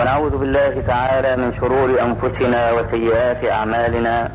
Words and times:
ونعوذ 0.00 0.36
بالله 0.36 0.82
تعالى 0.86 1.36
من 1.36 1.54
شرور 1.60 1.88
أنفسنا 2.00 2.72
وسيئات 2.72 3.44
أعمالنا. 3.50 4.30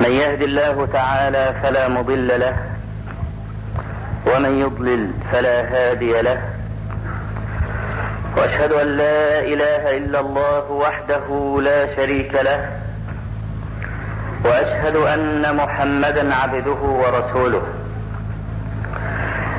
من 0.00 0.10
يهد 0.10 0.42
الله 0.42 0.88
تعالى 0.92 1.54
فلا 1.62 1.88
مضل 1.88 2.40
له 2.40 2.56
ومن 4.26 4.60
يضلل 4.60 5.10
فلا 5.32 5.60
هادي 5.60 6.22
له. 6.22 6.38
وأشهد 8.36 8.72
أن 8.72 8.86
لا 8.86 9.38
إله 9.38 9.96
إلا 9.96 10.20
الله 10.20 10.70
وحده 10.70 11.60
لا 11.62 11.96
شريك 11.96 12.34
له. 12.34 12.60
وأشهد 14.44 14.96
أن 14.96 15.56
محمدا 15.56 16.34
عبده 16.34 16.80
ورسوله. 17.02 17.62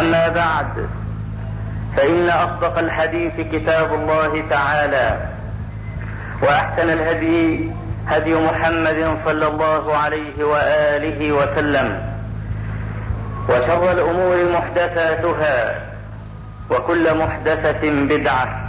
أما 0.00 0.28
بعد 0.28 0.86
فإن 1.96 2.28
أصدق 2.28 2.78
الحديث 2.78 3.32
كتاب 3.52 3.94
الله 3.94 4.44
تعالى 4.50 5.16
وأحسن 6.42 6.90
الهدي 6.90 7.70
هدي 8.08 8.34
محمد 8.34 9.18
صلى 9.24 9.46
الله 9.46 9.96
عليه 9.96 10.44
وآله 10.44 11.32
وسلم 11.32 12.02
وشر 13.48 13.92
الأمور 13.92 14.36
محدثاتها 14.52 15.80
وكل 16.70 17.18
محدثة 17.18 17.90
بدعة 17.90 18.60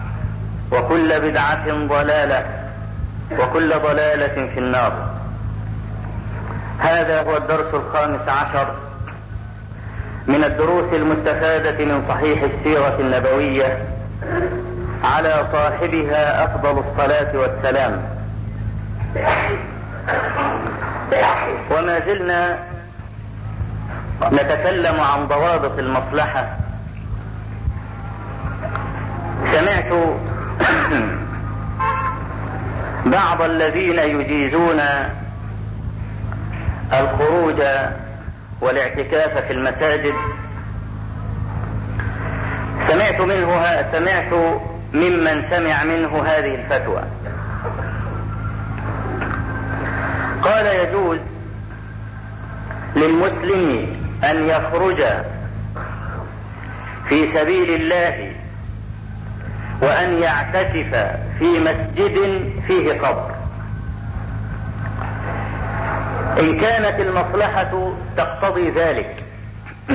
وكل 0.71 1.19
بدعة 1.19 1.87
ضلالة 1.87 2.45
وكل 3.39 3.69
ضلالة 3.69 4.49
في 4.53 4.59
النار. 4.59 4.93
هذا 6.79 7.21
هو 7.21 7.37
الدرس 7.37 7.73
الخامس 7.73 8.27
عشر 8.27 8.67
من 10.27 10.43
الدروس 10.43 10.93
المستفادة 10.93 11.85
من 11.85 12.05
صحيح 12.09 12.43
السيرة 12.43 12.97
النبوية 12.99 13.77
على 15.03 15.47
صاحبها 15.51 16.45
أفضل 16.45 16.83
الصلاة 16.83 17.37
والسلام. 17.37 18.01
وما 21.71 21.99
زلنا 21.99 22.59
نتكلم 24.31 25.01
عن 25.01 25.27
ضوابط 25.27 25.79
المصلحة. 25.79 26.57
سمعت 29.51 29.93
بعض 33.05 33.41
الذين 33.41 33.99
يجيزون 33.99 34.81
الخروج 36.93 37.61
والاعتكاف 38.63 39.37
في 39.37 39.53
المساجد. 39.53 40.13
سمعت 42.87 43.21
منه 43.21 43.55
سمعت 43.91 44.33
ممن 44.93 45.45
سمع 45.49 45.83
منه 45.83 46.23
هذه 46.25 46.55
الفتوى. 46.55 47.03
قال 50.41 50.65
يجوز 50.65 51.17
للمسلم 52.95 53.87
أن 54.23 54.49
يخرج 54.49 55.03
في 57.09 57.33
سبيل 57.33 57.81
الله 57.81 58.31
وأن 59.81 60.21
يعتكف 60.21 61.17
في 61.39 61.59
مسجد 61.59 62.49
فيه 62.67 62.93
قبر. 62.93 63.42
إن 66.39 66.59
كانت 66.59 66.99
المصلحة 66.99 67.91
تقتضي 68.17 68.69
ذلك. 68.69 69.23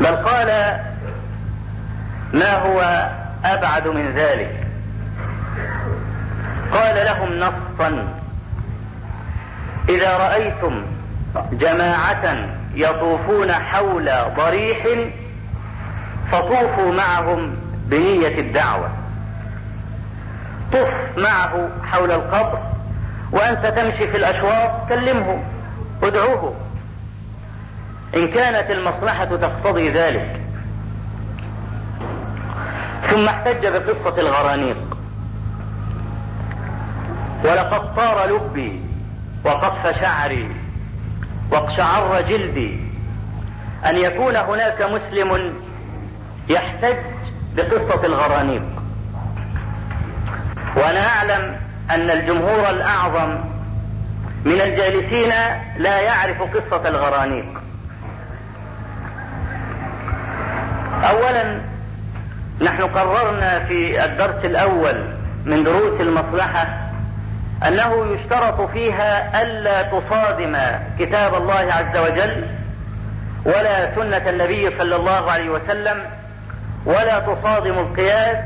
بل 0.00 0.16
قال 0.16 0.78
ما 2.34 2.54
هو 2.54 3.10
أبعد 3.44 3.88
من 3.88 4.12
ذلك؟ 4.16 4.66
قال 6.72 7.04
لهم 7.04 7.38
نصا 7.38 8.08
إذا 9.88 10.16
رأيتم 10.16 10.82
جماعة 11.52 12.48
يطوفون 12.74 13.52
حول 13.52 14.10
ضريح 14.36 14.86
فطوفوا 16.32 16.92
معهم 16.92 17.56
بنية 17.86 18.38
الدعوة. 18.38 18.88
طف 20.72 20.88
معه 21.16 21.68
حول 21.92 22.10
القبر 22.10 22.58
وأنت 23.32 23.66
تمشي 23.66 24.10
في 24.10 24.16
الأشواط 24.16 24.88
كلمه 24.88 25.42
ادعوه. 26.02 26.54
إن 28.16 28.28
كانت 28.28 28.70
المصلحة 28.70 29.24
تقتضي 29.24 29.90
ذلك. 29.90 30.40
ثم 33.10 33.28
احتج 33.28 33.66
بقصة 33.66 34.20
الغرانيق. 34.20 34.96
ولقد 37.44 37.94
طار 37.94 38.26
لبي 38.30 38.80
وقف 39.44 40.00
شعري 40.00 40.50
واقشعر 41.50 42.20
جلدي. 42.20 42.80
أن 43.86 43.96
يكون 43.96 44.36
هناك 44.36 44.82
مسلم 44.82 45.54
يحتج 46.48 46.96
بقصة 47.56 48.06
الغرانيق. 48.06 48.62
وأنا 50.76 51.08
أعلم 51.08 51.59
أن 51.94 52.10
الجمهور 52.10 52.70
الأعظم 52.70 53.38
من 54.44 54.60
الجالسين 54.60 55.32
لا 55.78 56.00
يعرف 56.00 56.42
قصة 56.42 56.88
الغرانيق. 56.88 57.60
اولا 61.10 61.60
نحن 62.60 62.82
قررنا 62.82 63.58
في 63.60 64.04
الدرس 64.04 64.44
الأول 64.44 65.04
من 65.44 65.64
دروس 65.64 66.00
المصلحة 66.00 66.66
أنه 67.68 68.06
يشترط 68.14 68.70
فيها 68.70 69.42
ألا 69.42 69.82
تصادم 69.82 70.56
كتاب 70.98 71.34
الله 71.34 71.54
عز 71.72 71.96
وجل 71.96 72.44
ولا 73.44 73.94
سنة 73.94 74.30
النبي 74.30 74.70
صلى 74.78 74.96
الله 74.96 75.30
عليه 75.30 75.50
وسلم 75.50 76.02
ولا 76.84 77.18
تصادم 77.18 77.78
القياس 77.78 78.36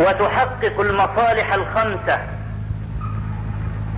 وتحقق 0.00 0.80
المصالح 0.80 1.54
الخمسة. 1.54 2.18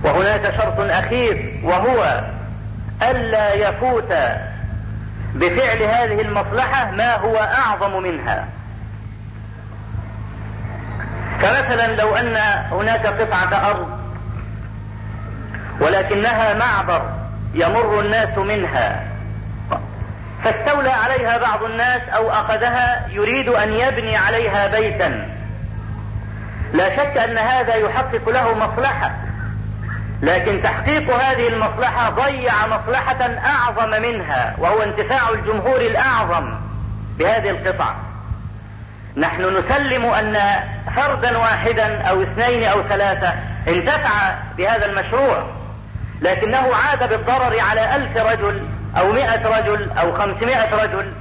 وهناك 0.03 0.53
شرط 0.57 0.79
أخير 0.79 1.59
وهو 1.63 2.23
ألا 3.11 3.53
يفوت 3.53 4.13
بفعل 5.35 5.83
هذه 5.83 6.21
المصلحة 6.21 6.91
ما 6.91 7.15
هو 7.15 7.37
أعظم 7.37 8.03
منها. 8.03 8.47
فمثلا 11.41 11.87
لو 11.95 12.15
أن 12.15 12.37
هناك 12.71 13.07
قطعة 13.07 13.69
أرض 13.69 13.87
ولكنها 15.81 16.53
معبر 16.53 17.01
يمر 17.53 17.99
الناس 17.99 18.37
منها 18.37 19.03
فاستولى 20.43 20.89
عليها 20.89 21.37
بعض 21.37 21.63
الناس 21.63 22.01
أو 22.15 22.31
أخذها 22.31 23.07
يريد 23.09 23.49
أن 23.49 23.73
يبني 23.73 24.17
عليها 24.17 24.67
بيتا. 24.67 25.36
لا 26.73 26.97
شك 26.97 27.17
أن 27.17 27.37
هذا 27.37 27.75
يحقق 27.75 28.29
له 28.29 28.53
مصلحة. 28.53 29.11
لكن 30.21 30.61
تحقيق 30.63 31.15
هذه 31.15 31.47
المصلحة 31.47 32.09
ضيع 32.09 32.53
مصلحة 32.67 33.29
أعظم 33.45 34.01
منها 34.01 34.55
وهو 34.57 34.83
انتفاع 34.83 35.29
الجمهور 35.29 35.81
الأعظم 35.81 36.53
بهذه 37.19 37.49
القطعة 37.49 37.95
نحن 39.17 39.41
نسلم 39.41 40.05
أن 40.05 40.37
فردا 40.95 41.37
واحدا 41.37 42.01
أو 42.01 42.21
اثنين 42.21 42.63
أو 42.63 42.83
ثلاثة 42.83 43.33
انتفع 43.67 44.35
بهذا 44.57 44.85
المشروع 44.85 45.43
لكنه 46.21 46.75
عاد 46.75 47.09
بالضرر 47.09 47.59
على 47.59 47.95
ألف 47.95 48.17
رجل 48.17 48.61
أو 48.97 49.11
مئة 49.11 49.59
رجل 49.59 49.91
أو 49.91 50.13
خمسمائة 50.13 50.83
رجل. 50.83 51.13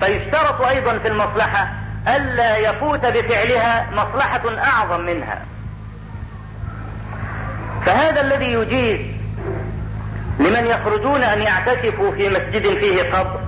فيشترط 0.00 0.62
أيضا 0.62 0.98
في 0.98 1.08
المصلحة 1.08 1.68
ألا 2.08 2.56
يفوت 2.56 3.06
بفعلها 3.06 3.86
مصلحة 3.92 4.42
أعظم 4.58 5.00
منها. 5.00 5.38
فهذا 7.86 8.20
الذي 8.20 8.52
يجيز 8.52 9.00
لمن 10.38 10.66
يخرجون 10.66 11.22
أن 11.22 11.42
يعتكفوا 11.42 12.12
في 12.12 12.28
مسجد 12.28 12.78
فيه 12.78 13.02
قبر. 13.02 13.40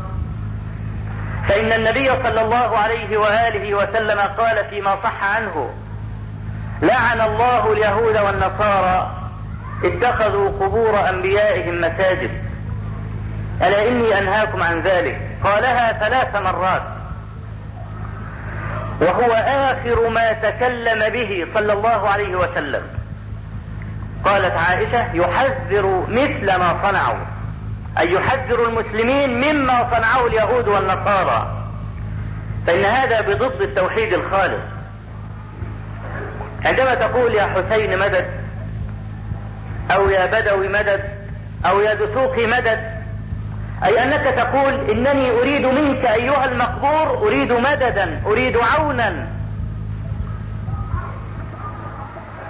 فإن 1.49 1.73
النبي 1.73 2.09
صلى 2.09 2.41
الله 2.41 2.79
عليه 2.79 3.17
وآله 3.17 3.75
وسلم 3.75 4.19
قال 4.21 4.65
فيما 4.71 4.97
صح 5.05 5.37
عنه 5.37 5.71
لعن 6.83 7.21
الله 7.21 7.73
اليهود 7.73 8.17
والنصارى 8.17 9.11
اتخذوا 9.85 10.49
قبور 10.49 11.09
أنبيائهم 11.09 11.81
مساجد. 11.81 12.31
ألا 13.63 13.89
إني 13.89 14.19
أنهاكم 14.19 14.63
عن 14.63 14.81
ذلك؟ 14.83 15.21
قالها 15.45 15.93
ثلاث 15.93 16.37
مرات. 16.37 16.83
وهو 19.01 19.33
آخر 19.47 20.09
ما 20.09 20.33
تكلم 20.33 21.09
به 21.09 21.47
صلى 21.55 21.73
الله 21.73 22.09
عليه 22.09 22.37
وسلم. 22.37 22.83
قالت 24.25 24.57
عائشة 24.57 25.13
يحذر 25.15 26.07
مثل 26.09 26.47
ما 26.47 26.77
صنعوا. 26.83 27.25
أي 27.99 28.13
يحذر 28.13 28.69
المسلمين 28.69 29.41
مما 29.41 29.89
صنعه 29.95 30.27
اليهود 30.27 30.69
والنصارى. 30.69 31.65
فإن 32.67 32.85
هذا 32.85 33.21
بضد 33.21 33.61
التوحيد 33.61 34.13
الخالص. 34.13 34.63
عندما 36.65 36.95
تقول 36.95 37.35
يا 37.35 37.47
حسين 37.47 37.99
مدد 37.99 38.27
أو 39.91 40.11
يا 40.11 40.27
بدوي 40.27 40.69
مدد 40.69 41.05
أو 41.67 41.81
يا 41.81 41.95
دسوقي 41.95 42.47
مدد 42.47 42.92
أي 43.85 44.05
أنك 44.05 44.35
تقول 44.37 44.91
إنني 44.91 45.31
أريد 45.31 45.67
منك 45.67 46.05
أيها 46.05 46.45
المقبور 46.45 47.27
أريد 47.27 47.53
مددا 47.53 48.23
أريد 48.27 48.57
عونا. 48.57 49.27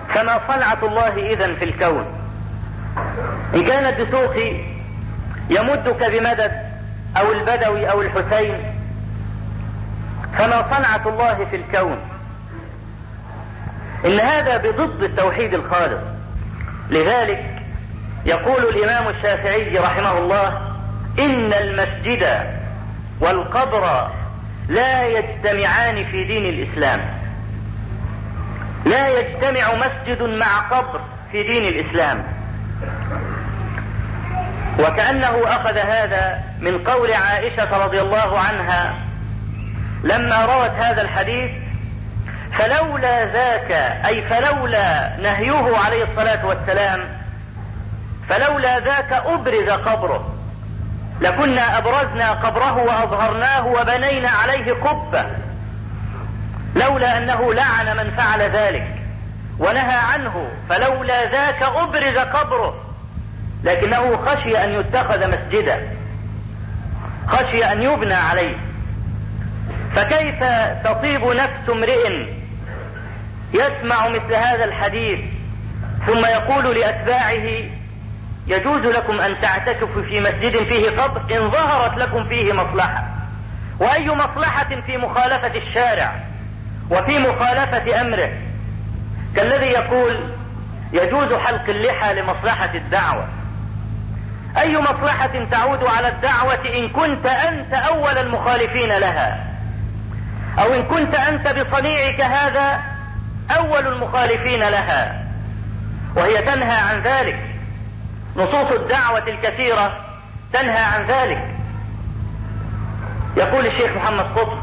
فما 0.08 0.40
صنعة 0.48 0.78
الله 0.82 1.32
إذا 1.32 1.54
في 1.54 1.64
الكون. 1.64 2.04
إن 3.54 3.64
كان 3.64 3.86
الدسوقي 3.86 4.56
يمدك 5.50 6.10
بمدد 6.10 6.52
أو 7.16 7.32
البدوي 7.32 7.90
أو 7.90 8.02
الحسين 8.02 8.74
فما 10.38 10.64
صنعة 10.76 11.08
الله 11.08 11.46
في 11.50 11.56
الكون. 11.56 11.96
إن 14.04 14.20
هذا 14.20 14.56
بضد 14.56 15.02
التوحيد 15.02 15.54
الخالص. 15.54 16.00
لذلك 16.90 17.44
يقول 18.26 18.62
الإمام 18.62 19.08
الشافعي 19.08 19.78
رحمه 19.78 20.18
الله 20.18 20.71
إن 21.18 21.52
المسجد 21.52 22.26
والقبر 23.20 24.08
لا 24.68 25.06
يجتمعان 25.06 26.04
في 26.04 26.24
دين 26.24 26.46
الإسلام. 26.46 27.00
لا 28.86 29.08
يجتمع 29.08 29.74
مسجد 29.74 30.22
مع 30.22 30.58
قبر 30.70 31.00
في 31.32 31.42
دين 31.42 31.64
الإسلام. 31.64 32.24
وكأنه 34.78 35.42
أخذ 35.46 35.78
هذا 35.78 36.42
من 36.60 36.78
قول 36.78 37.12
عائشة 37.12 37.84
رضي 37.84 38.00
الله 38.00 38.38
عنها 38.38 38.94
لما 40.04 40.44
روت 40.44 40.70
هذا 40.70 41.02
الحديث 41.02 41.50
فلولا 42.52 43.24
ذاك 43.24 43.72
أي 44.06 44.22
فلولا 44.22 45.16
نهيه 45.16 45.76
عليه 45.76 46.04
الصلاة 46.04 46.46
والسلام 46.46 47.00
فلولا 48.28 48.80
ذاك 48.80 49.12
أبرز 49.12 49.70
قبره. 49.70 50.31
لكنا 51.20 51.78
أبرزنا 51.78 52.32
قبره 52.32 52.76
وأظهرناه 52.76 53.66
وبنينا 53.66 54.28
عليه 54.28 54.72
قبة. 54.72 55.26
لولا 56.76 57.18
أنه 57.18 57.54
لعن 57.54 57.96
من 57.96 58.10
فعل 58.16 58.40
ذلك 58.40 58.86
ونهى 59.58 59.96
عنه 60.12 60.48
فلولا 60.68 61.24
ذاك 61.24 61.62
أبرز 61.62 62.18
قبره. 62.18 62.74
لكنه 63.64 64.16
خشي 64.26 64.64
أن 64.64 64.72
يتخذ 64.72 65.30
مسجدا. 65.30 65.88
خشي 67.28 67.64
أن 67.72 67.82
يبنى 67.82 68.14
عليه. 68.14 68.56
فكيف 69.96 70.44
تطيب 70.84 71.24
نفس 71.24 71.70
امرئ 71.70 72.26
يسمع 73.54 74.08
مثل 74.08 74.34
هذا 74.34 74.64
الحديث 74.64 75.20
ثم 76.06 76.26
يقول 76.26 76.74
لأتباعه 76.74 77.48
يجوز 78.46 78.86
لكم 78.86 79.20
أن 79.20 79.40
تعتكفوا 79.40 80.02
في 80.02 80.20
مسجد 80.20 80.68
فيه 80.68 80.90
قبر 80.90 81.20
إن 81.36 81.50
ظهرت 81.50 81.98
لكم 81.98 82.28
فيه 82.28 82.52
مصلحة. 82.52 83.04
وأي 83.78 84.10
مصلحة 84.10 84.68
في 84.86 84.96
مخالفة 84.96 85.52
الشارع 85.56 86.12
وفي 86.90 87.18
مخالفة 87.18 88.00
أمره. 88.00 88.32
كالذي 89.36 89.66
يقول 89.66 90.30
يجوز 90.92 91.34
حلق 91.34 91.68
اللحى 91.68 92.14
لمصلحة 92.14 92.70
الدعوة. 92.74 93.28
أي 94.58 94.78
مصلحة 94.78 95.30
تعود 95.50 95.84
على 95.84 96.08
الدعوة 96.08 96.58
إن 96.78 96.88
كنت 96.88 97.26
أنت 97.26 97.74
أول 97.74 98.18
المخالفين 98.18 98.88
لها؟ 98.88 99.44
أو 100.58 100.74
إن 100.74 100.82
كنت 100.82 101.14
أنت 101.14 101.48
بصنيعك 101.48 102.20
هذا 102.20 102.80
أول 103.58 103.86
المخالفين 103.86 104.60
لها؟ 104.60 105.24
وهي 106.16 106.42
تنهى 106.42 106.76
عن 106.76 107.02
ذلك. 107.02 107.51
نصوص 108.36 108.70
الدعوة 108.72 109.28
الكثيرة 109.28 110.04
تنهى 110.52 110.84
عن 110.84 111.06
ذلك. 111.06 111.54
يقول 113.36 113.66
الشيخ 113.66 113.92
محمد 113.96 114.24
قطب 114.24 114.58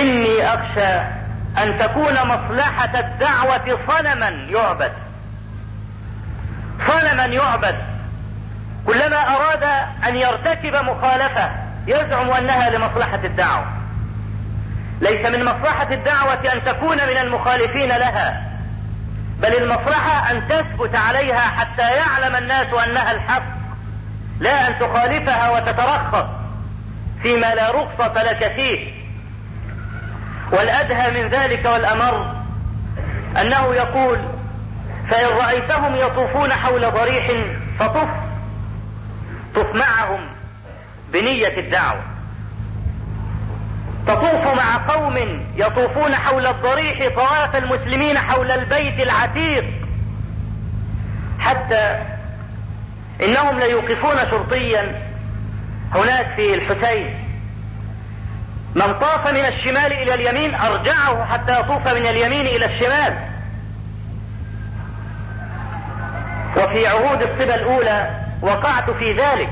إني 0.00 0.54
أخشى 0.54 1.00
أن 1.62 1.78
تكون 1.78 2.14
مصلحة 2.14 3.00
الدعوة 3.00 3.78
صنما 3.88 4.28
يعبد. 4.28 4.92
صنما 6.86 7.24
يعبد. 7.24 7.76
كلما 8.86 9.16
أراد 9.16 9.62
أن 10.08 10.16
يرتكب 10.16 10.74
مخالفة 10.74 11.50
يزعم 11.86 12.30
أنها 12.30 12.70
لمصلحة 12.70 13.20
الدعوة. 13.24 13.66
ليس 15.00 15.26
من 15.26 15.44
مصلحة 15.44 15.94
الدعوة 15.94 16.52
أن 16.52 16.64
تكون 16.64 16.96
من 16.96 17.16
المخالفين 17.22 17.88
لها. 17.88 18.42
بل 19.42 19.54
المصلحة 19.54 20.30
أن 20.30 20.48
تثبت 20.48 20.96
عليها 20.96 21.40
حتى 21.40 21.82
يعلم 21.82 22.36
الناس 22.36 22.66
أنها 22.86 23.12
الحق 23.12 23.42
لا 24.40 24.68
أن 24.68 24.78
تخالفها 24.78 25.50
وتترخص 25.50 26.26
فيما 27.22 27.54
لا 27.54 27.70
رخصة 27.70 28.22
لك 28.22 28.52
فيه. 28.56 28.92
والأدهى 30.52 31.22
من 31.22 31.28
ذلك 31.28 31.64
والأمر 31.64 32.34
أنه 33.40 33.74
يقول 33.74 34.18
فإن 35.10 35.26
رأيتهم 35.38 35.96
يطوفون 35.96 36.52
حول 36.52 36.90
ضريح 36.90 37.30
فطف 37.78 38.08
طف 39.54 39.74
معهم 39.74 40.20
بنية 41.12 41.58
الدعوة. 41.58 42.15
تطوف 44.06 44.46
مع 44.56 44.76
قوم 44.94 45.46
يطوفون 45.56 46.14
حول 46.14 46.46
الضريح 46.46 47.08
طواف 47.14 47.56
المسلمين 47.56 48.18
حول 48.18 48.50
البيت 48.50 49.00
العتيق. 49.00 49.64
حتى 51.38 52.02
إنهم 53.24 53.58
ليوقفون 53.58 54.16
شرطيا 54.30 55.02
هناك 55.94 56.26
في 56.36 56.54
الحسين. 56.54 57.14
من 58.74 58.94
طاف 59.00 59.26
من 59.26 59.44
الشمال 59.44 59.92
إلى 59.92 60.14
اليمين 60.14 60.54
أرجعه 60.54 61.24
حتى 61.24 61.60
يطوف 61.60 61.88
من 61.88 62.06
اليمين 62.06 62.46
إلى 62.46 62.64
الشمال. 62.64 63.14
وفي 66.56 66.86
عهود 66.86 67.22
الصبا 67.22 67.54
الأولى 67.54 68.10
وقعت 68.42 68.90
في 68.90 69.12
ذلك. 69.12 69.50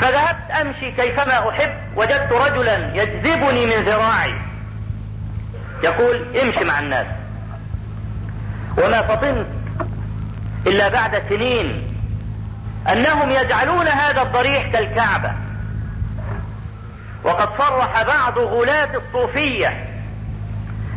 فذهبت 0.00 0.50
أمشي 0.50 0.92
كيفما 0.92 1.50
أحب 1.50 1.72
وجدت 1.96 2.32
رجلا 2.32 2.94
يجذبني 2.94 3.66
من 3.66 3.84
ذراعي. 3.84 4.34
يقول 5.84 6.38
امشي 6.38 6.64
مع 6.64 6.78
الناس. 6.78 7.06
وما 8.78 9.02
فطنت 9.02 9.46
إلا 10.66 10.88
بعد 10.88 11.22
سنين 11.28 11.96
أنهم 12.92 13.30
يجعلون 13.30 13.88
هذا 13.88 14.22
الضريح 14.22 14.66
كالكعبة. 14.72 15.32
وقد 17.24 17.48
صرح 17.58 18.02
بعض 18.02 18.38
غلاة 18.38 18.88
الصوفية 18.96 19.86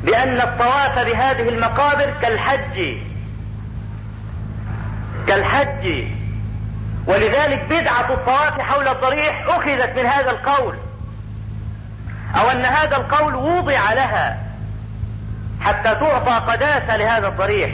بأن 0.03 0.41
الطواف 0.41 0.99
بهذه 0.99 1.49
المقابر 1.49 2.13
كالحج. 2.21 2.95
كالحج. 5.27 6.03
ولذلك 7.07 7.65
بدعة 7.69 8.13
الطواف 8.13 8.61
حول 8.61 8.87
الضريح 8.87 9.45
أخذت 9.47 9.99
من 9.99 10.05
هذا 10.05 10.31
القول. 10.31 10.75
أو 12.35 12.51
أن 12.51 12.65
هذا 12.65 12.97
القول 12.97 13.35
وضع 13.35 13.93
لها 13.93 14.43
حتى 15.61 15.95
تعطى 15.95 16.51
قداسة 16.51 16.97
لهذا 16.97 17.27
الضريح. 17.27 17.71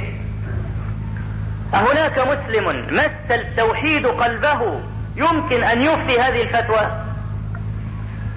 أهناك 1.73 2.19
مسلم 2.19 2.87
مس 2.91 3.31
التوحيد 3.31 4.07
قلبه 4.07 4.81
يمكن 5.15 5.63
أن 5.63 5.81
يفتي 5.81 6.21
هذه 6.21 6.41
الفتوى؟ 6.41 6.91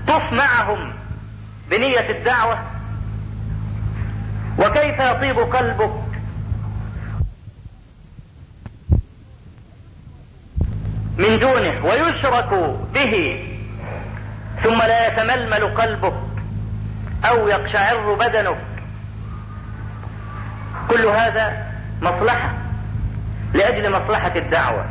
طف 0.08 0.32
معهم 0.32 0.92
بنية 1.70 2.10
الدعوة؟ 2.10 2.58
وكيف 4.58 5.00
يطيب 5.00 5.38
قلبك 5.38 6.01
من 11.18 11.38
دونه 11.38 11.84
ويشرك 11.84 12.76
به 12.94 13.44
ثم 14.62 14.78
لا 14.78 15.06
يتململ 15.06 15.64
قلبك 15.64 16.14
أو 17.24 17.48
يقشعر 17.48 18.14
بدنك 18.14 18.58
كل 20.88 21.06
هذا 21.06 21.66
مصلحة 22.02 22.50
لأجل 23.54 23.90
مصلحة 23.90 24.32
الدعوة. 24.36 24.84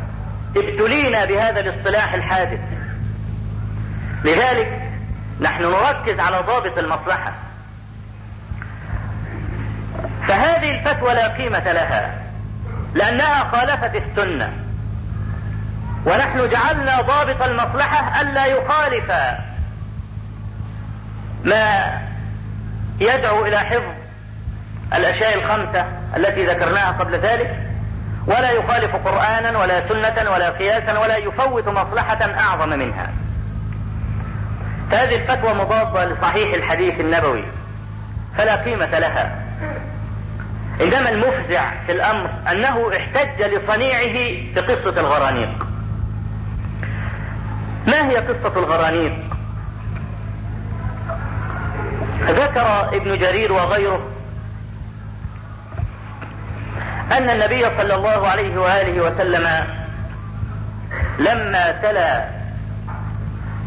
ابتلينا 0.56 1.26
بهذا 1.26 1.60
الاصطلاح 1.60 2.14
الحادث. 2.14 2.60
لذلك 4.24 4.82
نحن 5.42 5.64
نركز 5.64 6.20
على 6.20 6.38
ضابط 6.48 6.78
المصلحة. 6.78 7.34
فهذه 10.28 10.80
الفتوى 10.80 11.14
لا 11.14 11.28
قيمة 11.28 11.72
لها 11.72 12.22
لأنها 12.94 13.44
خالفت 13.52 13.96
السنة. 13.96 14.61
ونحن 16.06 16.50
جعلنا 16.50 17.02
ضابط 17.02 17.44
المصلحة 17.44 18.22
ألا 18.22 18.46
يخالف 18.46 19.12
ما 21.44 21.92
يدعو 23.00 23.46
إلى 23.46 23.60
حفظ 23.60 23.92
الأشياء 24.94 25.36
الخمسة 25.36 25.86
التي 26.18 26.46
ذكرناها 26.46 26.92
قبل 26.92 27.16
ذلك 27.16 27.60
ولا 28.28 28.52
يخالف 28.52 28.96
قرآنا 28.96 29.60
ولا 29.60 29.90
سنة 29.90 30.32
ولا 30.32 30.50
قياسا 30.50 31.00
ولا 31.00 31.18
يفوت 31.18 31.68
مصلحة 31.68 32.20
أعظم 32.40 32.70
منها. 32.70 33.10
فهذه 34.92 35.16
الفتوى 35.16 35.54
مضادة 35.54 36.06
لصحيح 36.06 36.54
الحديث 36.54 37.00
النبوي 37.00 37.44
فلا 38.38 38.56
قيمة 38.56 39.00
لها. 39.00 39.36
إنما 40.82 41.10
المفزع 41.10 41.72
في 41.86 41.92
الأمر 41.92 42.30
أنه 42.52 42.92
احتج 42.98 43.42
لصنيعه 43.42 44.38
بقصة 44.56 45.00
الغرانيق. 45.00 45.71
ما 47.88 48.10
هي 48.10 48.16
قصة 48.16 48.60
الغرانيق؟ 48.60 49.14
ذكر 52.22 52.90
ابن 52.96 53.18
جرير 53.18 53.52
وغيره 53.54 54.08
أن 57.12 57.30
النبي 57.30 57.66
صلى 57.78 57.94
الله 57.94 58.28
عليه 58.28 58.58
وآله 58.58 59.02
وسلم 59.02 59.66
لما 61.20 61.72
تلا 61.72 62.26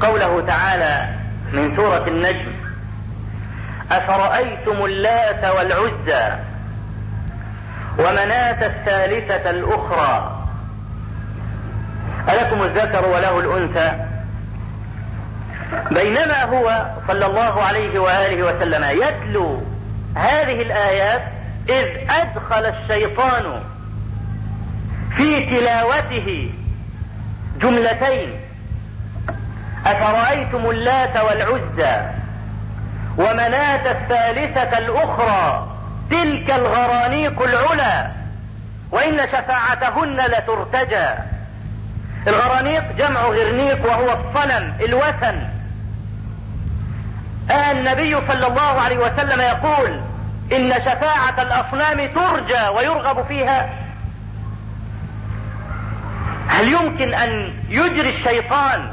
قوله 0.00 0.44
تعالى 0.47 1.09
من 1.52 1.76
سورة 1.76 2.04
النجم 2.09 2.52
أفرأيتم 3.92 4.85
اللات 4.85 5.44
والعزى 5.44 6.37
ومناة 7.99 8.66
الثالثة 8.66 9.50
الأخرى؟ 9.50 10.43
ألكم 12.28 12.62
الذكر 12.62 13.06
وله 13.06 13.40
الأنثى؟ 13.40 13.92
بينما 15.90 16.42
هو 16.44 16.86
صلى 17.08 17.26
الله 17.26 17.62
عليه 17.62 17.98
وآله 17.98 18.42
وسلم 18.42 18.84
يتلو 18.84 19.62
هذه 20.14 20.62
الآيات 20.62 21.22
إذ 21.68 22.10
أدخل 22.10 22.66
الشيطان 22.66 23.60
في 25.16 25.40
تلاوته 25.40 26.50
جملتين. 27.62 28.40
أفرأيتم 29.86 30.70
اللات 30.70 31.16
والعزى 31.16 32.02
ومناة 33.18 33.90
الثالثة 33.90 34.78
الأخرى 34.78 35.68
تلك 36.10 36.50
الغرانيق 36.50 37.42
العلا 37.42 38.10
وإن 38.90 39.18
شفاعتهن 39.18 40.16
لترتجى. 40.16 41.33
الغرانيق 42.26 42.92
جمع 42.98 43.20
غرنيق 43.20 43.86
وهو 43.86 44.12
الصنم 44.12 44.72
الوثن. 44.80 45.48
آه 47.50 47.72
النبي 47.72 48.16
صلى 48.28 48.46
الله 48.46 48.80
عليه 48.80 48.98
وسلم 48.98 49.40
يقول 49.40 50.00
إن 50.52 50.72
شفاعة 50.72 51.42
الأصنام 51.42 52.08
ترجى 52.14 52.68
ويرغب 52.76 53.26
فيها. 53.26 53.70
هل 56.48 56.68
يمكن 56.68 57.14
أن 57.14 57.52
يجري 57.68 58.10
الشيطان 58.10 58.92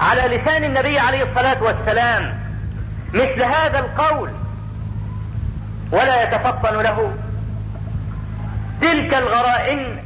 على 0.00 0.36
لسان 0.36 0.64
النبي 0.64 0.98
عليه 0.98 1.22
الصلاة 1.22 1.62
والسلام 1.62 2.38
مثل 3.14 3.42
هذا 3.42 3.78
القول؟ 3.78 4.30
ولا 5.90 6.22
يتفطن 6.22 6.82
له. 6.82 7.14
تلك 8.80 9.14
الغرائن 9.14 10.03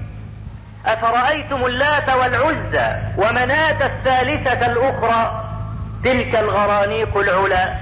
أفرأيتم 0.87 1.66
اللات 1.66 2.08
والعزى 2.08 2.97
ومناة 3.16 3.87
الثالثة 3.87 4.66
الأخرى؟ 4.66 5.44
تلك 6.04 6.35
الغرانيق 6.35 7.16
العلا. 7.18 7.75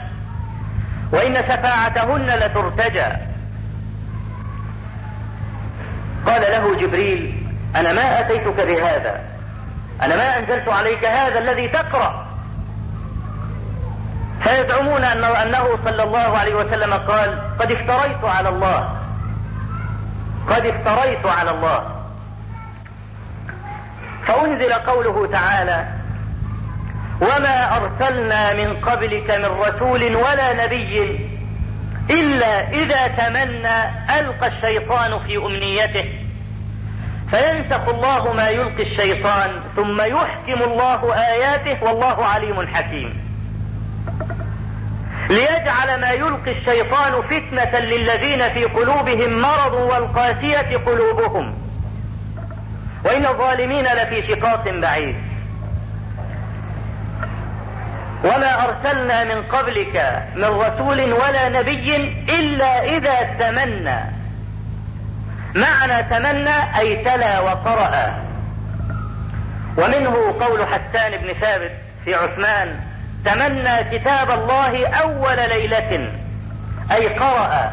وإن 1.12 1.34
شفاعتهن 1.34 2.26
لترتجى. 2.26 3.06
قال 6.26 6.42
له 6.42 6.76
جبريل 6.80 7.46
أنا 7.76 7.92
ما 7.92 8.20
أتيتك 8.20 8.66
بهذا. 8.66 9.20
أنا 10.02 10.16
ما 10.16 10.38
أنزلت 10.38 10.68
عليك 10.68 11.04
هذا 11.04 11.38
الذي 11.38 11.68
تقرأ. 11.68 12.26
فيزعمون 14.42 15.04
أنه, 15.04 15.42
أنه 15.42 15.78
صلى 15.84 16.02
الله 16.02 16.38
عليه 16.38 16.54
وسلم 16.54 16.92
قال 16.94 17.38
قد 17.58 17.72
افتريت 17.72 18.24
على 18.24 18.48
الله. 18.48 18.96
قد 20.50 20.66
افتريت 20.66 21.26
على 21.26 21.50
الله. 21.50 21.95
فأنزل 24.26 24.72
قوله 24.72 25.28
تعالى 25.32 25.86
وما 27.20 27.76
ارسلنا 27.76 28.54
من 28.54 28.76
قبلك 28.76 29.30
من 29.30 29.44
رسول 29.44 30.16
ولا 30.16 30.64
نبي 30.64 31.20
الا 32.10 32.68
اذا 32.70 33.06
تمنى 33.06 33.84
القى 34.20 34.48
الشيطان 34.48 35.18
في 35.26 35.36
امنيته 35.36 36.04
فينسخ 37.30 37.88
الله 37.88 38.32
ما 38.32 38.48
يلقي 38.48 38.82
الشيطان 38.82 39.50
ثم 39.76 40.00
يحكم 40.00 40.62
الله 40.62 41.14
اياته 41.14 41.84
والله 41.84 42.24
عليم 42.24 42.66
حكيم. 42.66 43.26
ليجعل 45.30 46.00
ما 46.00 46.10
يلقي 46.10 46.52
الشيطان 46.52 47.22
فتنة 47.22 47.78
للذين 47.78 48.52
في 48.52 48.64
قلوبهم 48.64 49.38
مرض 49.42 49.74
والقاسية 49.74 50.76
قلوبهم 50.76 51.65
وإن 53.06 53.26
الظالمين 53.26 53.84
لفي 53.84 54.22
شقاق 54.28 54.68
بعيد. 54.68 55.16
وما 58.24 58.64
أرسلنا 58.64 59.24
من 59.24 59.42
قبلك 59.42 60.22
من 60.34 60.44
رسول 60.44 61.12
ولا 61.12 61.48
نبي 61.48 61.96
إلا 62.28 62.84
إذا 62.84 63.22
تمنى. 63.22 63.98
معنى 65.54 66.02
تمنى 66.02 66.78
أي 66.78 66.96
تلا 66.96 67.40
وقرأ 67.40 68.14
ومنه 69.78 70.34
قول 70.40 70.66
حسان 70.66 71.16
بن 71.16 71.32
ثابت 71.40 71.72
في 72.04 72.14
عثمان 72.14 72.80
تمنى 73.24 73.98
كتاب 73.98 74.30
الله 74.30 74.88
أول 74.88 75.36
ليلة 75.36 76.12
أي 76.92 77.08
قرأ. 77.08 77.72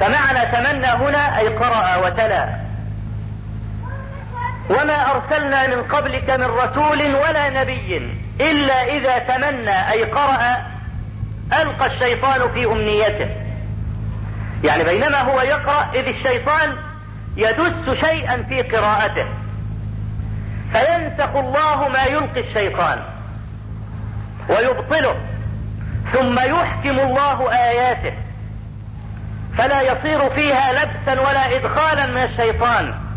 فمعنى 0.00 0.46
تمنى 0.52 0.86
هنا 0.86 1.38
أي 1.38 1.48
قرأ 1.48 1.96
وتلا. 1.96 2.67
وما 4.70 5.10
أرسلنا 5.10 5.66
من 5.66 5.82
قبلك 5.82 6.30
من 6.30 6.44
رسول 6.44 7.14
ولا 7.14 7.50
نبي 7.50 8.10
إلا 8.40 8.84
إذا 8.84 9.18
تمنى 9.18 9.90
أي 9.90 10.04
قرأ 10.04 10.66
ألقى 11.62 11.86
الشيطان 11.86 12.52
في 12.54 12.66
أمنيته. 12.66 13.28
يعني 14.64 14.84
بينما 14.84 15.20
هو 15.20 15.40
يقرأ 15.40 15.90
إذ 15.94 16.06
الشيطان 16.08 16.76
يدس 17.36 18.00
شيئا 18.00 18.44
في 18.48 18.62
قراءته. 18.62 19.26
فينسخ 20.72 21.36
الله 21.36 21.88
ما 21.88 22.04
يلقي 22.04 22.40
الشيطان 22.40 23.02
ويبطله 24.48 25.16
ثم 26.12 26.38
يحكم 26.38 26.98
الله 26.98 27.52
آياته. 27.52 28.12
فلا 29.58 29.82
يصير 29.82 30.30
فيها 30.30 30.72
لبسا 30.72 31.20
ولا 31.20 31.56
ادخالا 31.56 32.06
من 32.06 32.22
الشيطان. 32.22 33.07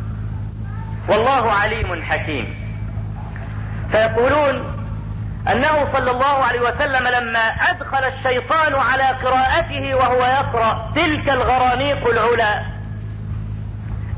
والله 1.08 1.52
عليم 1.52 2.04
حكيم. 2.04 2.56
فيقولون 3.92 4.78
أنه 5.52 5.88
صلى 5.94 6.12
الله 6.12 6.44
عليه 6.44 6.60
وسلم 6.60 7.08
لما 7.08 7.40
أدخل 7.70 8.04
الشيطان 8.04 8.74
على 8.76 9.04
قراءته 9.04 9.96
وهو 9.96 10.26
يقرأ 10.26 10.92
تلك 10.96 11.30
الغرانيق 11.30 12.08
العلا 12.08 12.62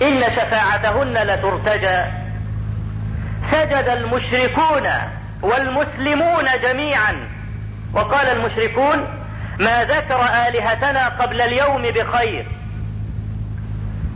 إن 0.02 0.24
شفاعتهن 0.36 1.14
لترتجى. 1.14 2.04
سجد 3.52 3.90
المشركون 3.90 4.88
والمسلمون 5.42 6.46
جميعا. 6.64 7.30
وقال 7.94 8.28
المشركون 8.28 9.08
ما 9.60 9.84
ذكر 9.84 10.22
آلهتنا 10.48 11.08
قبل 11.08 11.42
اليوم 11.42 11.82
بخير 11.82 12.46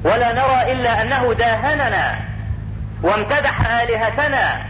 ولا 0.04 0.34
نرى 0.34 0.72
إلا 0.72 1.02
أنه 1.02 1.34
داهننا 1.34 2.20
وامتدح 3.02 3.82
آلهتنا 3.82 4.66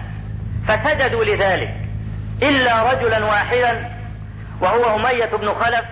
فسجدوا 0.68 1.26
لذلك 1.26 1.76
إلا 2.44 2.94
رجلا 2.94 3.26
واحدا 3.26 3.92
وهو 4.62 4.96
أمية 4.96 5.26
بن 5.26 5.54
خلف. 5.54 5.86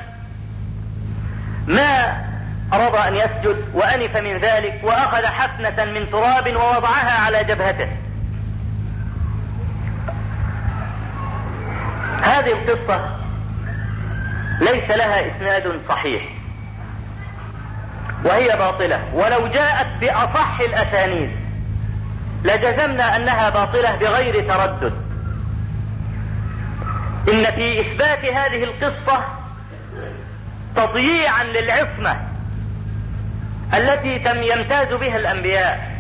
ما 1.68 2.24
رضى 2.74 2.98
أن 2.98 3.16
يسجد 3.16 3.66
وأنف 3.74 4.18
من 4.18 4.38
ذلك 4.38 4.80
وأخذ 4.84 5.26
حفنه 5.26 5.86
من 5.86 6.12
تراب 6.12 6.56
ووضعها 6.56 7.26
على 7.26 7.44
جبهته. 7.44 7.88
هذه 12.22 12.52
القصة 12.52 13.20
ليس 14.60 14.90
لها 14.90 15.38
إسناد 15.38 15.82
صحيح. 15.90 16.24
وهي 18.24 18.48
باطلة. 18.48 19.00
ولو 19.14 19.48
جاءت 19.48 19.88
بأصح 20.02 20.60
الأسانيد 20.60 21.45
لجزمنا 22.46 23.16
أنها 23.16 23.50
باطلة 23.50 23.96
بغير 23.96 24.48
تردد. 24.48 24.94
إن 27.30 27.46
في 27.46 27.82
إثبات 27.82 28.26
هذه 28.26 28.64
القصة 28.64 29.24
تضييعا 30.76 31.44
للعصمة 31.44 32.18
التي 33.74 34.20
تم 34.20 34.44
يمتاز 34.44 34.94
بها 34.94 35.18
الأنبياء. 35.18 35.96